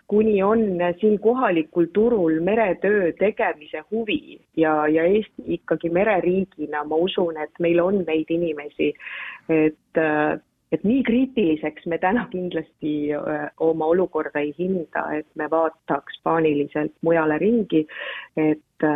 [0.09, 0.61] kuni on
[1.01, 7.81] siin kohalikul turul meretöö tegemise huvi ja, ja Eesti ikkagi mereriigina, ma usun, et meil
[7.83, 8.93] on neid inimesi,
[9.49, 10.03] et
[10.73, 13.13] et nii kriitiliseks me täna kindlasti
[13.63, 17.85] oma olukorda ei hinda, et me vaataks paaniliselt mujale ringi,
[18.37, 18.87] et,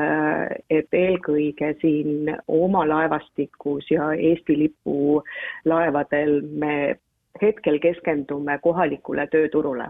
[0.71, 5.23] et eelkõige siin oma laevastikus ja Eesti lipu
[5.65, 6.75] laevadel me
[7.43, 9.87] hetkel keskendume kohalikule tööturule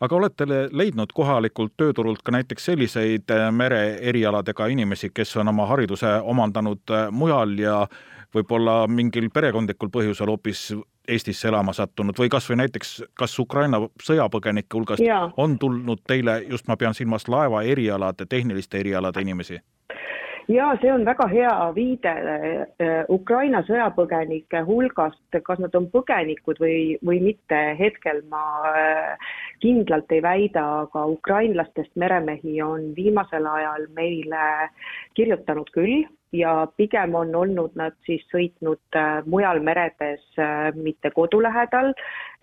[0.00, 6.94] aga olete leidnud kohalikult tööturult ka näiteks selliseid mereerialadega inimesi, kes on oma hariduse omandanud
[7.10, 7.80] mujal ja
[8.34, 10.68] võib-olla mingil perekondlikul põhjusel hoopis
[11.06, 15.20] Eestisse elama sattunud või kas või näiteks, kas Ukraina sõjapõgenike hulgast ja.
[15.36, 19.60] on tulnud teile, just ma pean silmas laeva erialade, tehniliste erialade inimesi?
[20.48, 22.12] ja see on väga hea viide
[23.10, 30.22] Ukraina sõjapõgenike hulgast, kas nad on põgenikud või, või mitte, hetkel ma äh, kindlalt ei
[30.22, 34.70] väida, aga ukrainlastest meremehi on viimasel ajal meile
[35.14, 41.40] kirjutanud küll ja pigem on olnud nad siis sõitnud äh, mujal meredes, äh, mitte kodu
[41.42, 41.92] lähedal,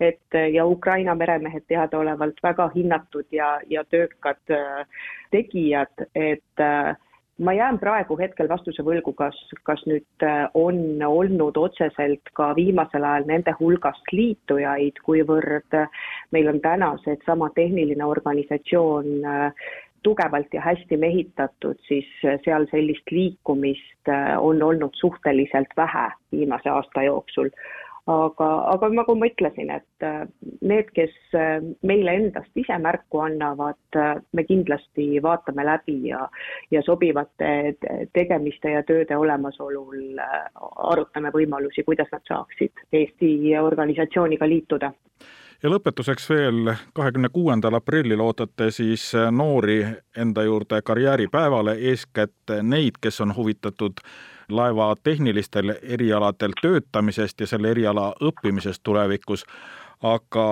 [0.00, 4.40] et äh, ja Ukraina meremehed teadaolevalt väga hinnatud ja, ja töökad
[5.30, 6.62] tegijad, et
[7.38, 13.26] ma jään praegu hetkel vastuse võlgu, kas, kas nüüd on olnud otseselt ka viimasel ajal
[13.26, 15.78] nende hulgast liitujaid, kuivõrd
[16.30, 19.26] meil on täna seesama tehniline organisatsioon
[20.04, 22.08] tugevalt ja hästi mehitatud, siis
[22.44, 27.48] seal sellist liikumist äh, on olnud suhteliselt vähe viimase aasta jooksul.
[28.06, 30.24] Aga, aga nagu ma ütlesin, et äh,
[30.60, 33.78] need, kes äh, meile endast ise märku annavad,
[34.32, 36.24] me kindlasti vaatame läbi ja,
[36.70, 37.76] ja sobivate
[38.12, 40.18] tegemiste ja tööde olemasolul
[40.90, 44.92] arutame võimalusi, kuidas nad saaksid Eesti organisatsiooniga liituda.
[45.62, 49.78] Ja lõpetuseks veel, kahekümne kuuendal aprillil ootate siis noori
[50.16, 54.02] enda juurde karjääripäevale, eeskätt neid, kes on huvitatud
[54.48, 59.44] laeva tehnilistel erialadel töötamisest ja selle eriala õppimisest tulevikus,
[60.02, 60.46] aga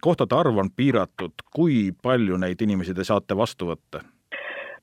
[0.00, 4.02] kohtade arv on piiratud, kui palju neid inimesi te saate vastu võtta?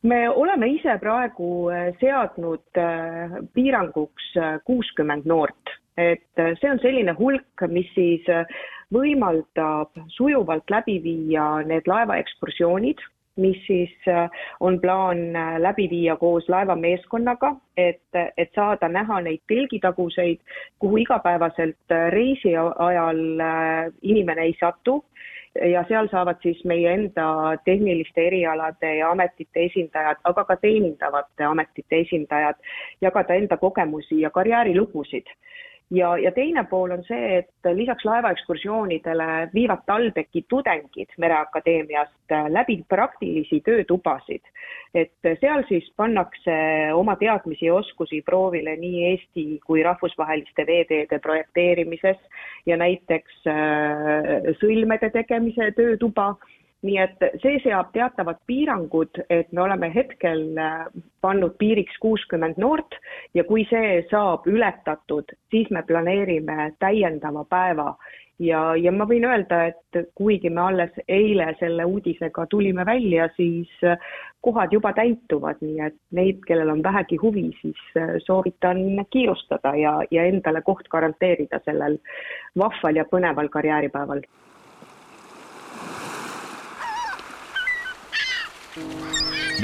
[0.02, 7.15] me oleme ise praegu seadnud äh, piiranguks äh, kuuskümmend noort, et äh, see on selline
[7.17, 8.26] hulk, mis siis
[8.93, 13.02] võimaldab sujuvalt läbi viia need laevaekskursioonid,
[13.38, 13.93] mis siis
[14.60, 15.17] on plaan
[15.58, 18.02] läbi viia koos laevameeskonnaga, et,
[18.38, 20.39] et saada näha neid telgitaguseid,
[20.80, 23.21] kuhu igapäevaselt reisi ajal
[24.02, 25.04] inimene ei satu.
[25.71, 32.04] Ja seal saavad siis meie enda tehniliste erialade ja ametite esindajad, aga ka teenindavate ametite
[32.06, 32.60] esindajad
[33.02, 35.32] jagada enda kogemusi ja karjäärilugusid
[35.91, 43.62] ja, ja teine pool on see, et lisaks laevaekskursioonidele viivad TalTechi tudengid Mereakadeemiast läbi praktilisi
[43.65, 44.41] töötubasid.
[44.95, 46.54] et seal siis pannakse
[46.93, 52.17] oma teadmisi ja oskusi proovile nii Eesti kui rahvusvaheliste veeteede projekteerimises
[52.65, 56.34] ja näiteks äh, sõlmede tegemise töötuba
[56.86, 60.86] nii et see seab teatavad piirangud, et me oleme hetkel äh,
[61.22, 63.00] pannud piiriks kuuskümmend noort
[63.34, 67.96] ja kui see saab ületatud, siis me planeerime täiendava päeva.
[68.38, 73.72] Ja, ja ma võin öelda, et kuigi me alles eile selle uudisega tulime välja, siis
[73.82, 73.98] äh,
[74.46, 79.98] kohad juba täituvad, nii et neid, kellel on vähegi huvi, siis äh, soovitan kiirustada ja,
[80.13, 81.98] ja endale koht garanteerida sellel
[82.62, 84.22] vahval ja põneval karjääripäeval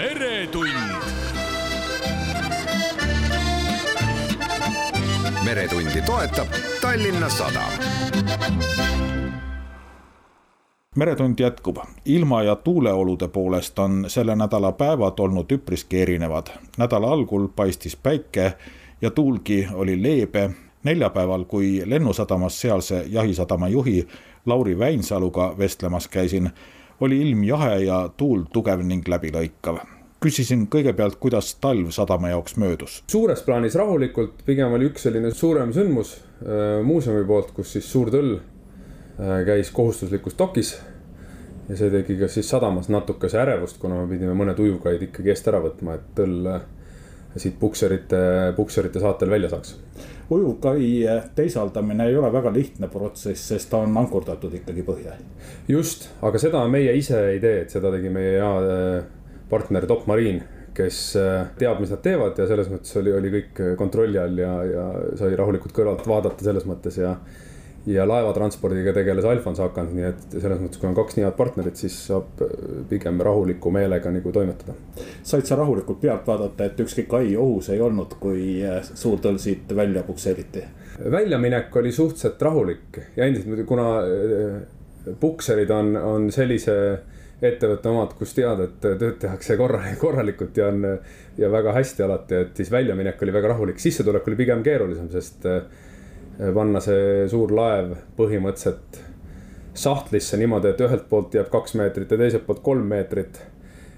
[0.03, 0.69] meretund.
[5.43, 6.47] meretundi toetab
[6.81, 7.71] Tallinna Sadam.
[10.95, 11.77] meretund jätkub.
[12.05, 16.47] ilma ja tuuleolude poolest on selle nädala päevad olnud üpriski erinevad.
[16.77, 18.53] nädala algul paistis päike
[19.01, 20.49] ja tuulgi oli leebe.
[20.83, 24.07] neljapäeval, kui Lennusadamas sealse jahisadama juhi
[24.45, 26.49] Lauri Väinsaluga vestlemas käisin
[27.01, 29.92] oli ilm jahe ja tuul tugev ning läbilõikav.
[30.23, 33.01] Küsisin kõigepealt, kuidas talv sadama jaoks möödus.
[33.11, 38.11] suures plaanis rahulikult, pigem oli üks selline suurem sündmus äh, muuseumi poolt, kus siis suur
[38.13, 40.77] tõll äh, käis kohustuslikus dokis.
[41.69, 45.47] ja see tegi ka siis sadamas natukese ärevust, kuna me pidime mõned ujuvkaid ikkagi eest
[45.51, 46.61] ära võtma, et tõll äh,
[47.37, 48.19] siit pukserite,
[48.55, 49.75] pukserite saatel välja saaks.
[50.29, 51.03] ujuvkai
[51.35, 55.17] teisaldamine ei ole väga lihtne protsess, sest ta on ankurdatud ikkagi põhja.
[55.67, 58.53] just, aga seda meie ise ei tee, et seda tegi meie hea
[59.53, 63.63] partner Top Marine kes äh, teab, mis nad teevad ja selles mõttes oli, oli kõik
[63.77, 64.85] kontrolli all ja, ja
[65.19, 67.13] sai rahulikult kõrvalt vaadata selles mõttes ja
[67.85, 71.79] ja laevatranspordiga tegeles Alfons Akand, nii et selles mõttes, kui on kaks nii head partnerit,
[71.79, 72.51] siis saab äh,
[72.89, 74.75] pigem rahuliku meelega nagu toimetada.
[75.23, 79.39] said sa rahulikult pealt vaadata, et ükski kai ohus ei olnud, kui äh, suur tõll
[79.39, 80.63] siit välja pukseeriti?
[81.11, 86.75] väljaminek oli suhteliselt rahulik ja endiselt kuna äh, pukserid on, on sellise
[87.43, 90.83] ettevõtte omad, kus tead, et tööd tehakse korra-, korralikult ja on
[91.37, 95.49] ja väga hästi alati, et siis väljaminek oli väga rahulik, sissetulek oli pigem keerulisem, sest
[96.53, 99.03] panna see suur laev põhimõtteliselt
[99.73, 103.41] sahtlisse niimoodi, et ühelt poolt jääb kaks meetrit ja teiselt poolt kolm meetrit.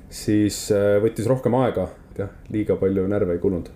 [0.09, 3.69] siis äh, võttis rohkem aega, jah, liiga palju närve ei kulunud.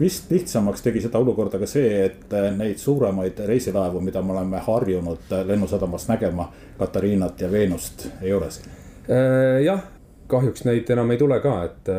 [0.00, 4.62] vist lihtsamaks tegi seda olukorda ka see, et äh, neid suuremaid reisilaevu, mida me oleme
[4.66, 8.83] harjunud äh, lennusadamas nägema, Katariinat ja Veenust ei ole siin.
[9.06, 9.82] Jah,
[10.30, 11.90] kahjuks neid enam ei tule ka, et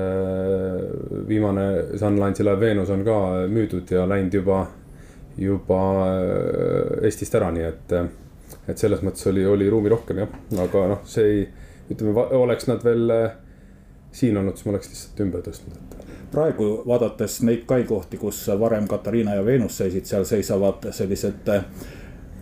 [1.28, 1.66] viimane
[2.00, 3.20] Sunline'i laev Veenus on ka
[3.52, 4.64] müüdud ja läinud juba
[5.38, 8.08] juba äh, Eestist ära, nii et, äh,
[8.72, 11.42] et selles mõttes oli, oli ruumi rohkem jah, aga noh, see ei,
[11.92, 13.26] ütleme, oleks nad veel äh,
[14.16, 18.88] siin olnud, siis ma oleks lihtsalt ümber tõstnud, et praegu vaadates neid kaikohti, kus varem
[18.92, 21.52] Katariina ja Veenus seisid, seal seisavad sellised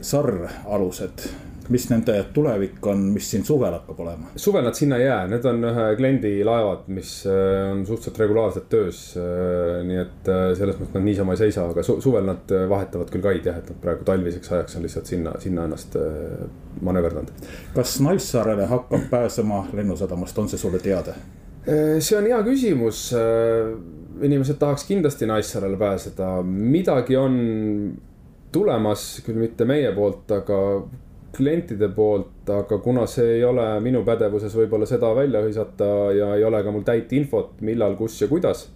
[0.03, 1.27] sarralused
[1.73, 4.31] mis nende tulevik on, mis siin suvel hakkab olema?
[4.39, 8.69] suvel nad sinna ei jää, need on ühe kliendi laevad, mis äh, on suhteliselt regulaarselt
[8.69, 9.01] töös.
[9.17, 13.11] Äh, nii et äh, selles mõttes nad niisama ei seisa, aga su suvel nad vahetavad
[13.13, 15.97] küll kaid jah, et nad praegu talviseks ajaks on lihtsalt sinna, sinna ennast
[16.83, 17.45] manööverdanud.
[17.75, 21.17] kas Naissaarele hakkab pääsema lennusadamast, on see sulle teada?
[21.65, 23.05] see on hea küsimus.
[24.21, 27.37] inimesed tahaks kindlasti Naissaarele pääseda, midagi on
[28.53, 30.57] tulemas, küll mitte meie poolt, aga
[31.33, 36.45] klientide poolt, aga kuna see ei ole minu pädevuses võib-olla seda välja hõisata ja ei
[36.45, 38.67] ole ka mul täit infot, millal, kus ja kuidas.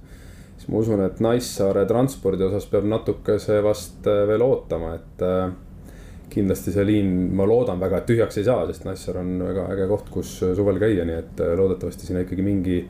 [0.58, 5.52] siis ma usun, et Naissaare transpordi osas peab natukese vast äh, veel ootama, et äh,
[6.34, 9.88] kindlasti see liin, ma loodan väga, et tühjaks ei saa, sest Naissaar on väga äge
[9.94, 12.82] koht, kus suvel käia, nii et äh, loodetavasti sinna ikkagi mingi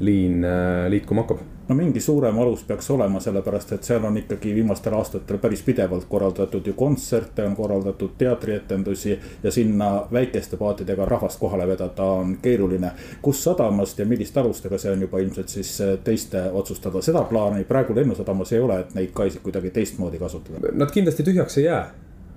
[0.00, 0.46] liin
[0.88, 5.38] liikuma hakkab no mingi suurem alus peaks olema, sellepärast et seal on ikkagi viimastel aastatel
[5.38, 9.18] päris pidevalt korraldatud ju kontserte, on korraldatud teatrietendusi.
[9.42, 12.90] ja sinna väikeste paatidega rahvast kohale vedada on keeruline.
[13.22, 17.64] kus sadamast ja milliste alustega, see on juba ilmselt siis äh, teiste otsustada, seda plaani
[17.64, 20.74] praegu Lennusadamas ei ole, et neid kaisid kuidagi teistmoodi kasutada.
[20.74, 21.90] Nad kindlasti tühjaks ei jää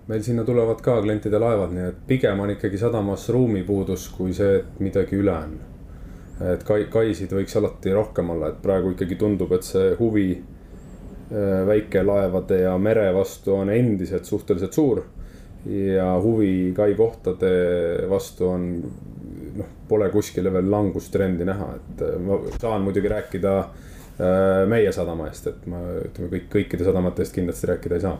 [0.08, 4.58] meil sinna tulevad ka klientide laevad, nii et pigem on ikkagi sadamas ruumipuudus kui see,
[4.60, 5.73] et midagi üle on
[6.52, 11.64] et kai, kaisid võiks alati rohkem olla, et praegu ikkagi tundub, et see huvi äh,
[11.70, 15.04] väikelaevade ja mere vastu on endiselt suhteliselt suur.
[15.64, 17.50] ja huvi kai kohtade
[18.12, 18.64] vastu on,
[19.56, 25.30] noh, pole kuskile veel langustrendi näha, et äh, ma saan muidugi rääkida äh, meie sadama
[25.32, 28.18] eest, et ma ütleme kõik, kõikide sadamate eest kindlasti rääkida ei saa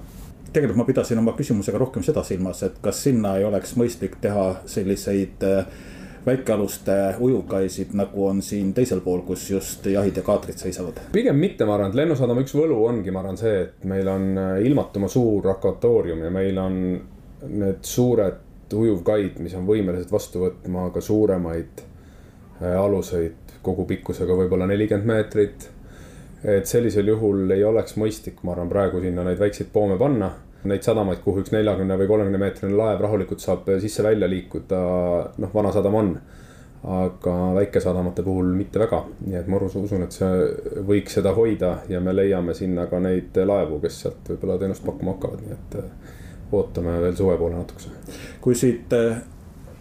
[0.54, 4.46] tegelikult ma pidasin oma küsimusega rohkem seda silmas, et kas sinna ei oleks mõistlik teha
[4.70, 5.66] selliseid äh,
[6.26, 11.02] väikealuste ujuvkaisid, nagu on siin teisel pool, kus just jahid ja kaatrid seisavad?
[11.12, 14.30] pigem mitte, ma arvan, et Lennusadama üks võlu ongi, ma arvan, see, et meil on
[14.38, 16.82] äh, ilmatuma suur akvatoorium ja meil on
[17.50, 25.08] need suured ujuvkaid, mis on võimelised vastu võtma ka suuremaid äh, aluseid kogupikkusega võib-olla nelikümmend
[25.08, 25.70] meetrit
[26.44, 30.30] et sellisel juhul ei oleks mõistlik, ma arvan, praegu sinna neid väikseid poome panna.
[30.70, 34.80] Neid sadamaid, kuhu üks neljakümne või kolmekümne meetrine laev rahulikult saab sisse-välja liikuda,
[35.44, 36.16] noh, Vanasadam on.
[36.84, 42.02] aga väikesadamate puhul mitte väga, nii et ma usun, et see võiks seda hoida ja
[42.04, 46.18] me leiame sinna ka neid laevu, kes sealt võib-olla teenust pakkuma hakkavad, nii et äh,
[46.52, 47.88] ootame veel suve poole natukese.
[48.42, 49.22] kui siit äh,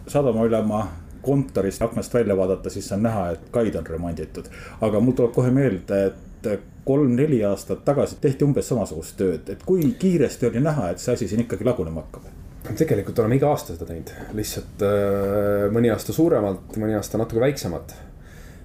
[0.07, 0.85] sadamaülema
[1.23, 4.51] kontorist aknast välja vaadata, siis on näha, et kaid on remonditud.
[4.81, 9.67] aga mul tuleb kohe meelde, et et kolm-neli aastat tagasi tehti umbes samasugust tööd, et
[9.67, 12.31] kui kiiresti oli näha, et see asi siin ikkagi lagunema hakkab?
[12.79, 17.95] tegelikult oleme iga aasta seda teinud, lihtsalt äh, mõni aasta suuremalt, mõni aasta natuke väiksemalt.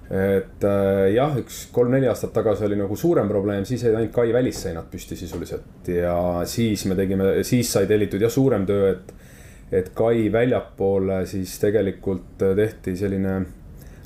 [0.08, 4.30] et äh, jah, üks kolm-neli aastat tagasi oli nagu suurem probleem, siis jäid ainult kai
[4.32, 6.16] välisseinad püsti sisuliselt ja
[6.46, 9.14] siis me tegime, siis sai tellitud jah, suurem töö, et.
[9.68, 13.34] et kai väljapoole siis tegelikult tehti selline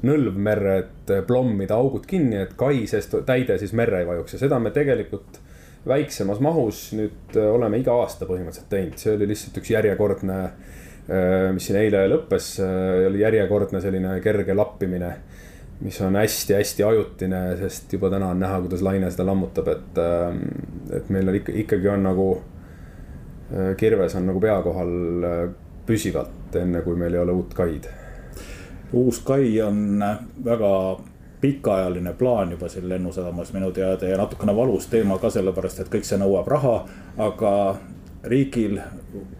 [0.06, 4.42] nõlv merre, et plommida augud kinni, et kai seest täide siis merre ei vajuks ja
[4.44, 5.38] seda me tegelikult
[5.88, 11.48] väiksemas mahus nüüd äh, oleme iga aasta põhimõtteliselt teinud, see oli lihtsalt üks järjekordne, äh,
[11.54, 12.54] mis siin eile lõppes,
[13.08, 15.14] oli järjekordne selline kerge lappimine
[15.82, 19.98] mis on hästi-hästi ajutine, sest juba täna on näha, kuidas laine seda lammutab, et,
[20.94, 22.26] et meil on ikka, ikkagi on nagu.
[23.76, 24.94] kirves on nagu pea kohal
[25.86, 27.90] püsivalt, enne kui meil ei ole uut kaid
[28.92, 30.04] uus kai on
[30.44, 31.00] väga
[31.40, 36.06] pikaajaline plaan juba siin lennusadamas minu teada ja natukene valus teema ka sellepärast, et kõik
[36.06, 36.74] see nõuab raha,
[37.18, 37.54] aga
[38.24, 38.78] riigil,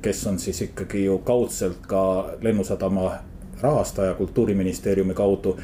[0.03, 2.03] kes on siis ikkagi ju kaudselt ka
[2.40, 3.12] lennusadama
[3.61, 5.57] rahastaja kultuuriministeeriumi kaudu,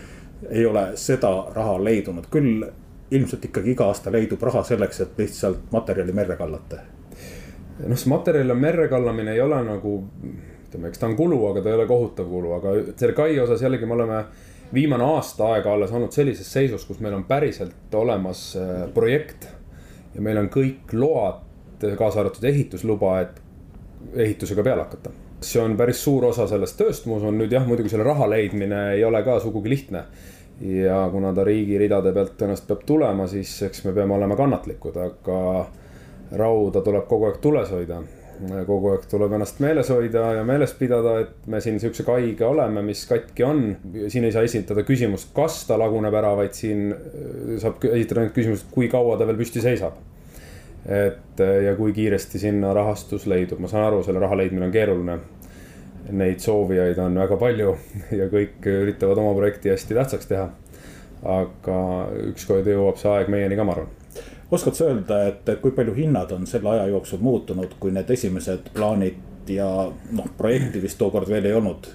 [0.49, 2.63] ei ole seda raha leidunud, küll
[3.11, 6.79] ilmselt ikkagi iga aasta leidub raha selleks, et lihtsalt materjali merre kallata.
[7.87, 9.99] noh, see materjali merre kallamine ei ole nagu
[10.69, 13.63] ütleme, eks ta on kulu, aga ta ei ole kohutav kulu, aga selle kai osas
[13.65, 14.23] jällegi me oleme
[14.75, 19.49] viimane aasta aega alles olnud sellises seisus, kus meil on päriselt olemas äh, projekt.
[20.15, 21.45] ja meil on kõik load,
[21.97, 23.41] kaasa arvatud ehitusluba, et
[24.17, 25.11] ehitusega peale hakata.
[25.41, 28.83] see on päris suur osa sellest tööst, ma usun, nüüd jah, muidugi selle raha leidmine
[28.97, 30.05] ei ole ka sugugi lihtne.
[30.61, 34.97] ja kuna ta riigi ridade pealt tõenäoliselt peab tulema, siis eks me peame olema kannatlikud,
[35.01, 35.41] aga
[36.37, 38.03] rauda tuleb kogu aeg tules hoida
[38.67, 42.83] kogu aeg tuleb ennast meeles hoida ja meeles pidada, et me siin sihukese kaiga oleme,
[42.87, 43.65] mis katki on.
[44.09, 48.37] siin ei saa esitada küsimust, kas ta laguneb ära, vaid siin äh, saab esitada ainult
[48.37, 49.99] küsimust, kui kaua ta veel püsti seisab.
[50.87, 54.73] et äh, ja kui kiiresti sinna rahastus leidub, ma saan aru, selle raha leidmine on
[54.73, 55.19] keeruline.
[56.09, 57.75] Neid soovijaid on väga palju
[58.21, 60.49] ja kõik üritavad oma projekti hästi tähtsaks teha.
[61.27, 61.79] aga
[62.31, 63.98] ükskord jõuab see aeg meieni ka, ma arvan
[64.51, 68.71] oskad sa öelda, et kui palju hinnad on selle aja jooksul muutunud, kui need esimesed
[68.75, 69.69] plaanid ja
[70.13, 71.89] noh, projekti vist tookord veel ei olnud,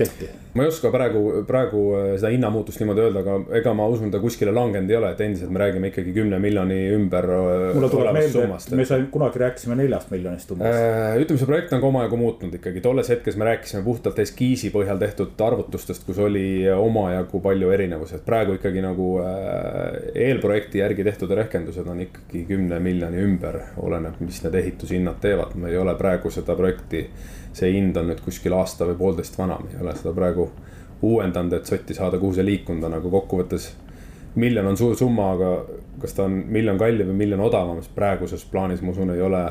[0.00, 0.30] tehti?
[0.54, 4.18] ma ei oska praegu, praegu äh, seda hinnamuutust niimoodi öelda, aga ega ma usun, ta
[4.22, 7.28] kuskile langenud ei ole, et endiselt me räägime ikkagi kümne miljoni ümber.
[7.36, 11.20] Äh, mulle tuleb meelde, et me saime, kunagi rääkisime neljast miljonist umbes äh,.
[11.22, 14.98] ütleme, see projekt on ka omajagu muutunud ikkagi, tolles hetkes me rääkisime puhtalt eskiisi põhjal
[14.98, 21.86] tehtud arvutustest, kus oli omajagu palju erinevusi, et praegu ikkagi nagu eelprojekti järgi tehtud rehkendused
[21.86, 26.58] on ikkagi kümne miljoni ümber, oleneb, mis need ehitushinnad teevad, me ei ole praegu seda
[26.58, 27.06] projekti
[27.52, 30.50] see hind on nüüd kuskil aasta või poolteist vana, me ei ole seda praegu
[31.02, 33.70] uuendanud, et sotti saada, kuhu see liikunud on, aga kokkuvõttes.
[34.34, 35.64] miljon on suur summa, aga
[36.00, 39.42] kas ta on miljon kallim või miljon odavam, siis praeguses plaanis ma usun, ei ole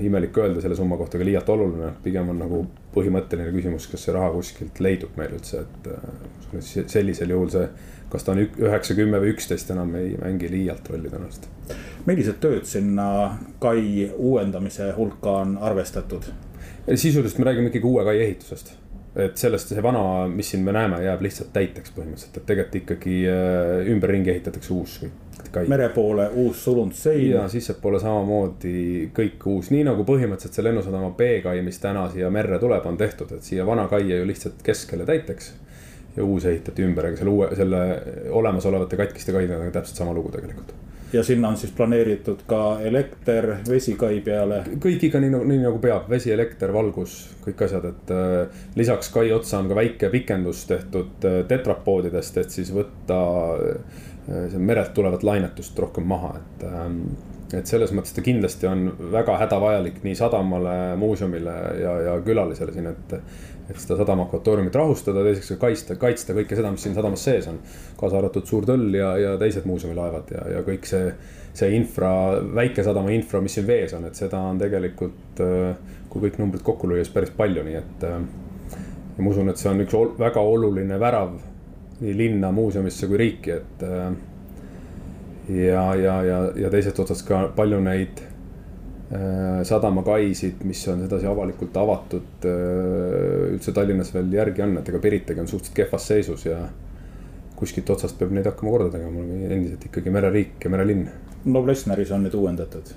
[0.00, 2.60] imelik öelda selle summa kohta ka liialt oluline, pigem on nagu
[2.94, 7.68] põhimõtteline küsimus, kas see raha kuskilt leidub meil üldse, et äh, sellisel juhul see.
[8.14, 11.48] kas ta on üheksa, kümme või üksteist enam ei mängi liialt rolli tõenäoliselt.
[12.06, 13.06] millised tööd sinna
[13.60, 16.30] kai uuendamise hulka on arvestatud?
[16.94, 18.74] Sisuliselt me räägime ikkagi uue kai ehitusest.
[19.14, 23.18] et sellest see vana, mis siin me näeme, jääb lihtsalt täiteks põhimõtteliselt, et tegelikult ikkagi
[23.30, 24.96] äh, ümberringi ehitatakse uus
[25.54, 25.68] kai.
[25.70, 27.28] mere poole uus sulundsein.
[27.30, 32.58] ja sissepoole samamoodi kõik uus, nii nagu põhimõtteliselt see Lennusadama B-kai, mis täna siia merre
[32.58, 35.52] tuleb, on tehtud, et siia vana kai ju lihtsalt keskele täiteks.
[36.16, 37.84] ja uus ehitati ümber, aga selle uue, selle
[38.42, 40.74] olemasolevate katkiste kaidega on täpselt sama lugu tegelikult
[41.12, 44.62] ja sinna on siis planeeritud ka elekter, vesi kai peale.
[44.82, 49.32] kõik ikka nii, nii nagu peab, vesi, elekter, valgus, kõik asjad, et äh, lisaks kai
[49.32, 53.20] otsa on ka väike pikendus tehtud äh, tetrapoodidest, et siis võtta
[53.54, 57.00] äh, merelt tulevat lainetust rohkem maha, et ähm,
[57.54, 62.88] et selles mõttes ta kindlasti on väga hädavajalik nii sadamale, muuseumile ja, ja külalisele siin,
[62.90, 63.18] et.
[63.64, 67.48] Et seda sadama akvatooriumit rahustada, teiseks ka kaitsta, kaitsta kõike seda, mis siin sadamas sees
[67.48, 67.60] on.
[68.00, 71.14] kaasa arvatud Suur Tõll ja, ja teised muuseumilaevad ja, ja kõik see,
[71.56, 72.12] see infra,
[72.60, 75.40] väikesadama infra, mis siin vees on, et seda on tegelikult.
[76.12, 78.04] kui kõik numbrid kokku lüüa, siis päris palju, nii et.
[79.16, 81.34] ma usun, et see on üks ol, väga oluline värav
[82.00, 83.82] nii linna, muuseumisse kui riiki, et
[85.48, 88.22] ja, ja, ja, ja teisest otsast ka palju neid
[89.68, 95.42] sadamakaisid, mis on sedasi avalikult avatud äh, üldse Tallinnas veel järgi on, et ega Piritagi
[95.42, 96.62] on suhteliselt kehvas seisus ja
[97.54, 101.04] kuskilt otsast peab neid hakkama korda tegema, endiselt ikkagi mereriik ja merelinn.
[101.44, 102.90] Noblessneris on nüüd uuendatud?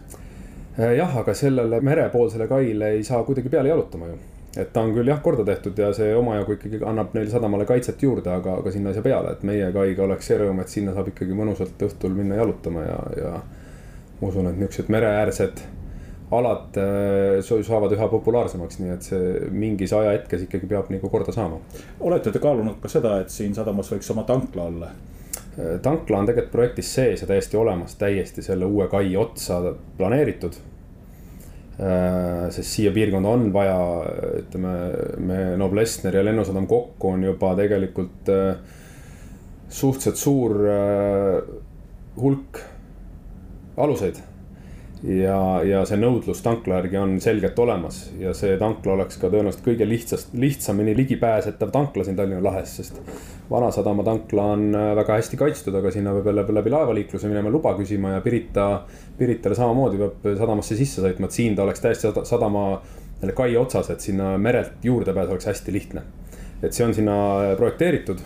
[0.79, 4.17] Äh, jah, aga sellele merepoolsele kaile ei saa kuidagi peale jalutama ju
[4.57, 8.01] et ta on küll jah korda tehtud ja see omajagu ikkagi annab neile sadamale kaitset
[8.01, 10.95] juurde, aga, aga sinna ei saa peale, et meie kaiga oleks see rõõm, et sinna
[10.95, 13.33] saab ikkagi mõnusalt õhtul minna jalutama ja, ja.
[14.21, 15.61] ma usun, et niuksed mereäärsed
[16.31, 21.59] alad äh, saavad üha populaarsemaks, nii et see mingis ajahetkes ikkagi peab nagu korda saama.
[21.99, 24.89] olete te kaalunud ka seda, et siin sadamas võiks oma tankla olla?
[25.57, 29.61] Äh, tankla on tegelikult projektis sees ja täiesti olemas, täiesti selle uue kai otsa
[29.97, 30.59] planeeritud
[31.77, 33.77] Äh, sest siia piirkonda on vaja,
[34.39, 34.71] ütleme,
[35.21, 38.31] me Noblessner ja Lennusadam kokku on juba tegelikult
[39.69, 40.55] suhteliselt suur
[42.17, 42.59] hulk
[43.77, 44.17] aluseid
[45.03, 49.65] ja, ja see nõudlus tankla järgi on selgelt olemas ja see tankla oleks ka tõenäoliselt
[49.65, 53.01] kõige lihtsast, lihtsamini ligipääsetav tankla siin Tallinna lahes, sest.
[53.47, 57.71] Vanasadama tankla on äh, väga hästi kaitstud, aga sinna peab jälle läbi laevaliikluse minema luba
[57.77, 58.67] küsima ja Pirita,
[59.17, 62.67] Piritale samamoodi peab sadamasse sisse sõitma, et siin ta oleks täiesti sadama
[63.37, 66.03] kai otsas, et sinna merelt juurdepääs oleks hästi lihtne
[66.57, 67.15] et see on sinna
[67.57, 68.21] projekteeritud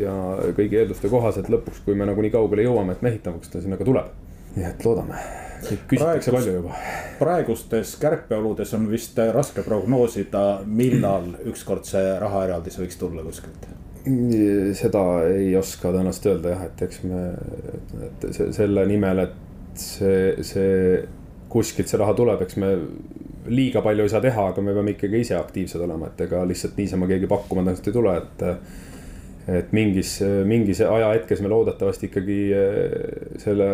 [0.00, 0.12] ja
[0.58, 3.86] kõigi eelduste kohaselt lõpuks, kui me nagu nii kaugele jõuame, et mehitamaks ta sinna ka
[3.86, 4.14] tuleb.
[4.56, 5.45] nii et loodame
[5.88, 6.76] küsitakse palju juba.
[7.18, 13.66] praegustes kärpeoludes on vist raske prognoosida, millal ükskord see rahaeraldis võiks tulla kuskilt
[14.78, 17.22] seda ei oska tõenäoliselt öelda jah, et eks me,
[18.06, 21.00] et selle nimel, et see, see
[21.50, 22.70] kuskilt see raha tuleb, eks me
[23.50, 26.78] liiga palju ei saa teha, aga me peame ikkagi ise aktiivsed olema, et ega lihtsalt
[26.78, 28.46] niisama keegi pakkuma tõenäoliselt ei tule, et.
[29.46, 32.38] et mingis, mingis ajahetkes me loodetavasti ikkagi
[33.38, 33.68] selle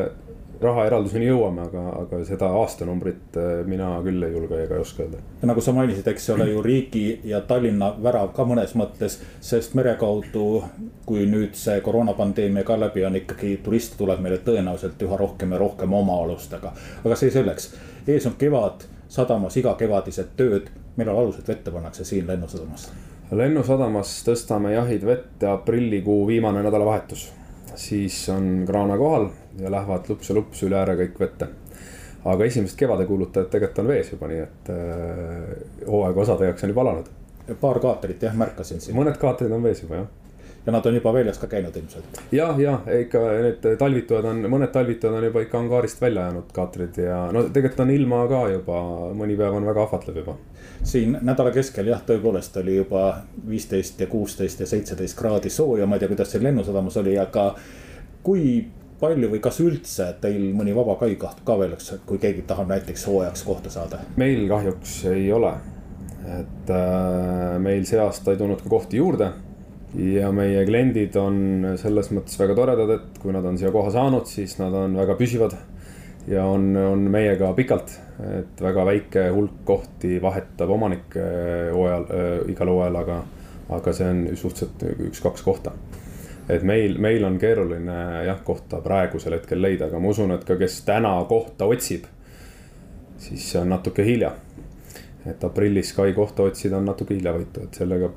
[0.63, 5.21] rahaeralduseni jõuame, aga, aga seda aastanumbrit äh, mina küll ei julge ega ei oska öelda.
[5.49, 9.77] nagu sa mainisid, eks see ole ju riigi ja Tallinna värav ka mõnes mõttes, sest
[9.79, 10.63] mere kaudu,
[11.07, 15.63] kui nüüd see koroonapandeemia ka läbi on, ikkagi turiste tuleb meile tõenäoliselt üha rohkem ja
[15.63, 16.73] rohkem oma alustega.
[17.05, 17.73] aga see selleks,
[18.07, 22.91] ees on kevad, sadamas igakevadised tööd, millal alused vette pannakse siin Lennusadamas?
[23.33, 27.31] lennusadamas tõstame jahid vette aprillikuu viimane nädalavahetus
[27.75, 29.29] siis on kraana kohal
[29.61, 31.49] ja lähevad lups ja lups üle ääre kõik vette.
[32.25, 36.85] aga esimesed kevadekuulutajad tegelikult on vees juba, nii et äh, hooaega osade jaoks on juba
[36.87, 37.09] alanud.
[37.61, 38.97] paar kaatrit jah, märkasin siin.
[38.97, 40.11] mõned kaatrid on vees juba jah
[40.67, 42.21] ja nad on juba väljas ka käinud ilmselt.
[42.33, 47.01] jah, ja ikka need talvitujad on, mõned talvitujad on juba ikka angaarist välja jäänud, kaatrid
[47.03, 48.83] ja no tegelikult on ilma ka juba,
[49.19, 50.37] mõni päev on väga ahvatlev juba.
[50.83, 53.07] siin nädala keskel jah, tõepoolest oli juba
[53.49, 57.53] viisteist ja kuusteist ja seitseteist kraadi sooja, ma ei tea, kuidas seal lennusadamas oli, aga
[58.23, 58.65] kui
[59.03, 61.75] palju või kas üldse teil mõni vaba kai koht ka veel,
[62.07, 63.99] kui keegi tahab näiteks hooajaks kohta saada?
[64.17, 65.57] meil kahjuks ei ole,
[66.39, 69.33] et äh, meil see aasta ei tulnud ka kohti juurde
[69.99, 71.37] ja meie kliendid on
[71.81, 75.17] selles mõttes väga toredad, et kui nad on siia koha saanud, siis nad on väga
[75.19, 75.57] püsivad.
[76.27, 77.97] ja on, on meiega pikalt,
[78.39, 81.25] et väga väike hulk kohti vahetab omanikke
[81.75, 83.17] hooajal äh,, igal hooajal, aga,
[83.75, 85.73] aga see on suhteliselt üks-kaks kohta.
[86.49, 90.57] et meil, meil on keeruline jah, kohta praegusel hetkel leida, aga ma usun, et ka
[90.57, 92.07] kes täna kohta otsib,
[93.19, 94.33] siis see on natuke hilja.
[95.27, 98.09] et aprillis Sky kohta otsida on natuke hiljavõitu, et sellega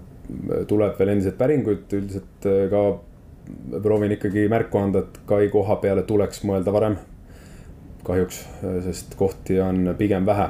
[0.68, 6.06] tuleb veel endiselt päringuid, üldiselt äh, ka proovin ikkagi märku anda, et kai koha peale
[6.08, 6.98] tuleks mõelda varem.
[8.06, 10.50] kahjuks, äh, sest kohti on pigem vähe.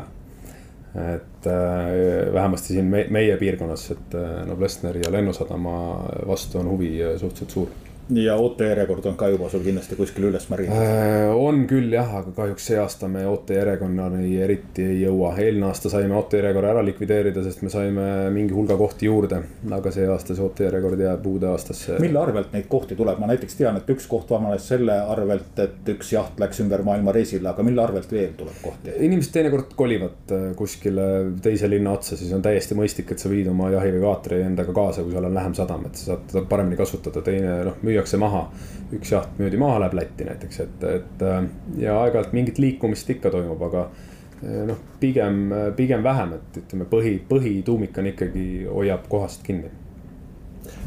[0.96, 4.14] et äh, vähemasti siin me, meie piirkonnas, et
[4.48, 9.96] Noblessneri ja Lennusadama vastu on huvi suhteliselt suur ja ootejärjekord on ka juba sul kindlasti
[9.98, 11.32] kuskil üles märgitud äh,?
[11.34, 15.32] on küll jah, aga kahjuks see aasta me ootejärjekonnani eriti ei jõua.
[15.42, 19.42] eelmine aasta saime ootejärjekorra ära likvideerida, sest me saime mingi hulga kohti juurde.
[19.78, 21.98] aga see aasta see ootejärjekord jääb uude aastasse.
[22.04, 25.92] mille arvelt neid kohti tuleb, ma näiteks tean, et üks koht vabanes selle arvelt, et
[25.96, 28.94] üks jaht läks ümber maailma reisile, aga mille arvelt veel tuleb kohti?
[29.10, 31.10] inimesed teinekord kolivad äh, kuskile
[31.42, 35.18] teise linna otsa, siis on täiesti mõistlik, et sa viid oma jahivegaatri endaga kaasa, kui
[35.18, 37.26] seal on lähem sadam, et sa saad paremini kasutada.
[37.26, 38.50] teine noh, müüakse maha.
[38.94, 41.48] üks jaht müüdi maha, läheb Lätti näiteks, et, et äh,
[41.82, 47.16] ja aeg-ajalt mingit liikumist ikka toimub, aga äh, noh, pigem, pigem vähem, et ütleme, põhi,
[47.30, 49.74] põhituumik on ikkagi, hoiab kohast kinni.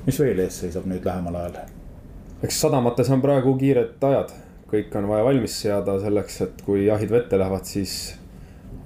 [0.06, 1.58] mis veel ees seisab nüüd lähemal ajal?
[2.42, 4.32] eks sadamates on praegu kiired ajad,
[4.70, 8.14] kõik on vaja valmis seada selleks, et kui jahid vette lähevad, siis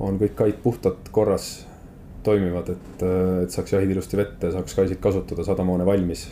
[0.01, 1.67] on kõik kaid puhtad, korras,
[2.25, 3.03] toimivad, et,
[3.45, 6.31] et saaks jahid ilusti vette, saaks kaisid kasutada, sadamoone valmis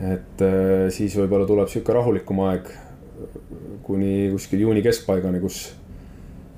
[0.00, 2.70] et äh, siis võib-olla tuleb sihuke rahulikum aeg
[3.82, 5.62] kuni kuskil juuni keskpaigani, kus,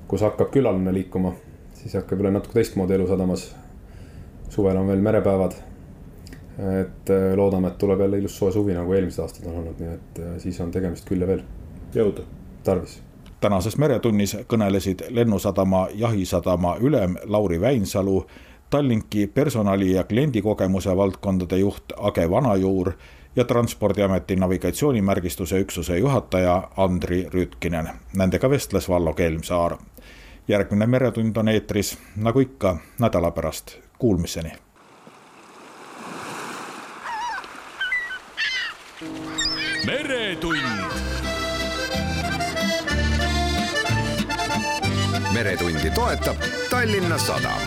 [0.07, 1.33] kus hakkab külaline liikuma,
[1.73, 3.55] siis hakkab jälle natuke teistmoodi elu sadamas.
[4.49, 5.51] suvel on veel merepäevad.
[6.81, 9.93] et äh, loodame, et tuleb jälle ilus soe suvi, nagu eelmised aastad on olnud, nii
[9.93, 11.43] et äh, siis on tegemist küll ja veel.
[11.95, 12.23] jõudu.
[12.63, 13.01] tarvis
[13.39, 18.25] tänases Meretunnis kõnelesid Lennusadama jahisadama ülem Lauri Väinsalu,
[18.69, 22.93] Tallinki personali ja kliendikogemuse valdkondade juht Age Vanajuur
[23.35, 27.89] ja Transpordiameti navigatsioonimärgistuse üksuse juhataja Andri Rütkinen.
[28.13, 29.77] Nendega vestles Vallo Kelmsaar.
[30.47, 33.77] järgmine Meretund on eetris, nagu ikka, nädala pärast.
[33.97, 34.51] Kuulmiseni.
[39.85, 40.59] meretund.
[45.33, 46.35] meretundi toetab
[46.69, 47.61] Tallinna Sadam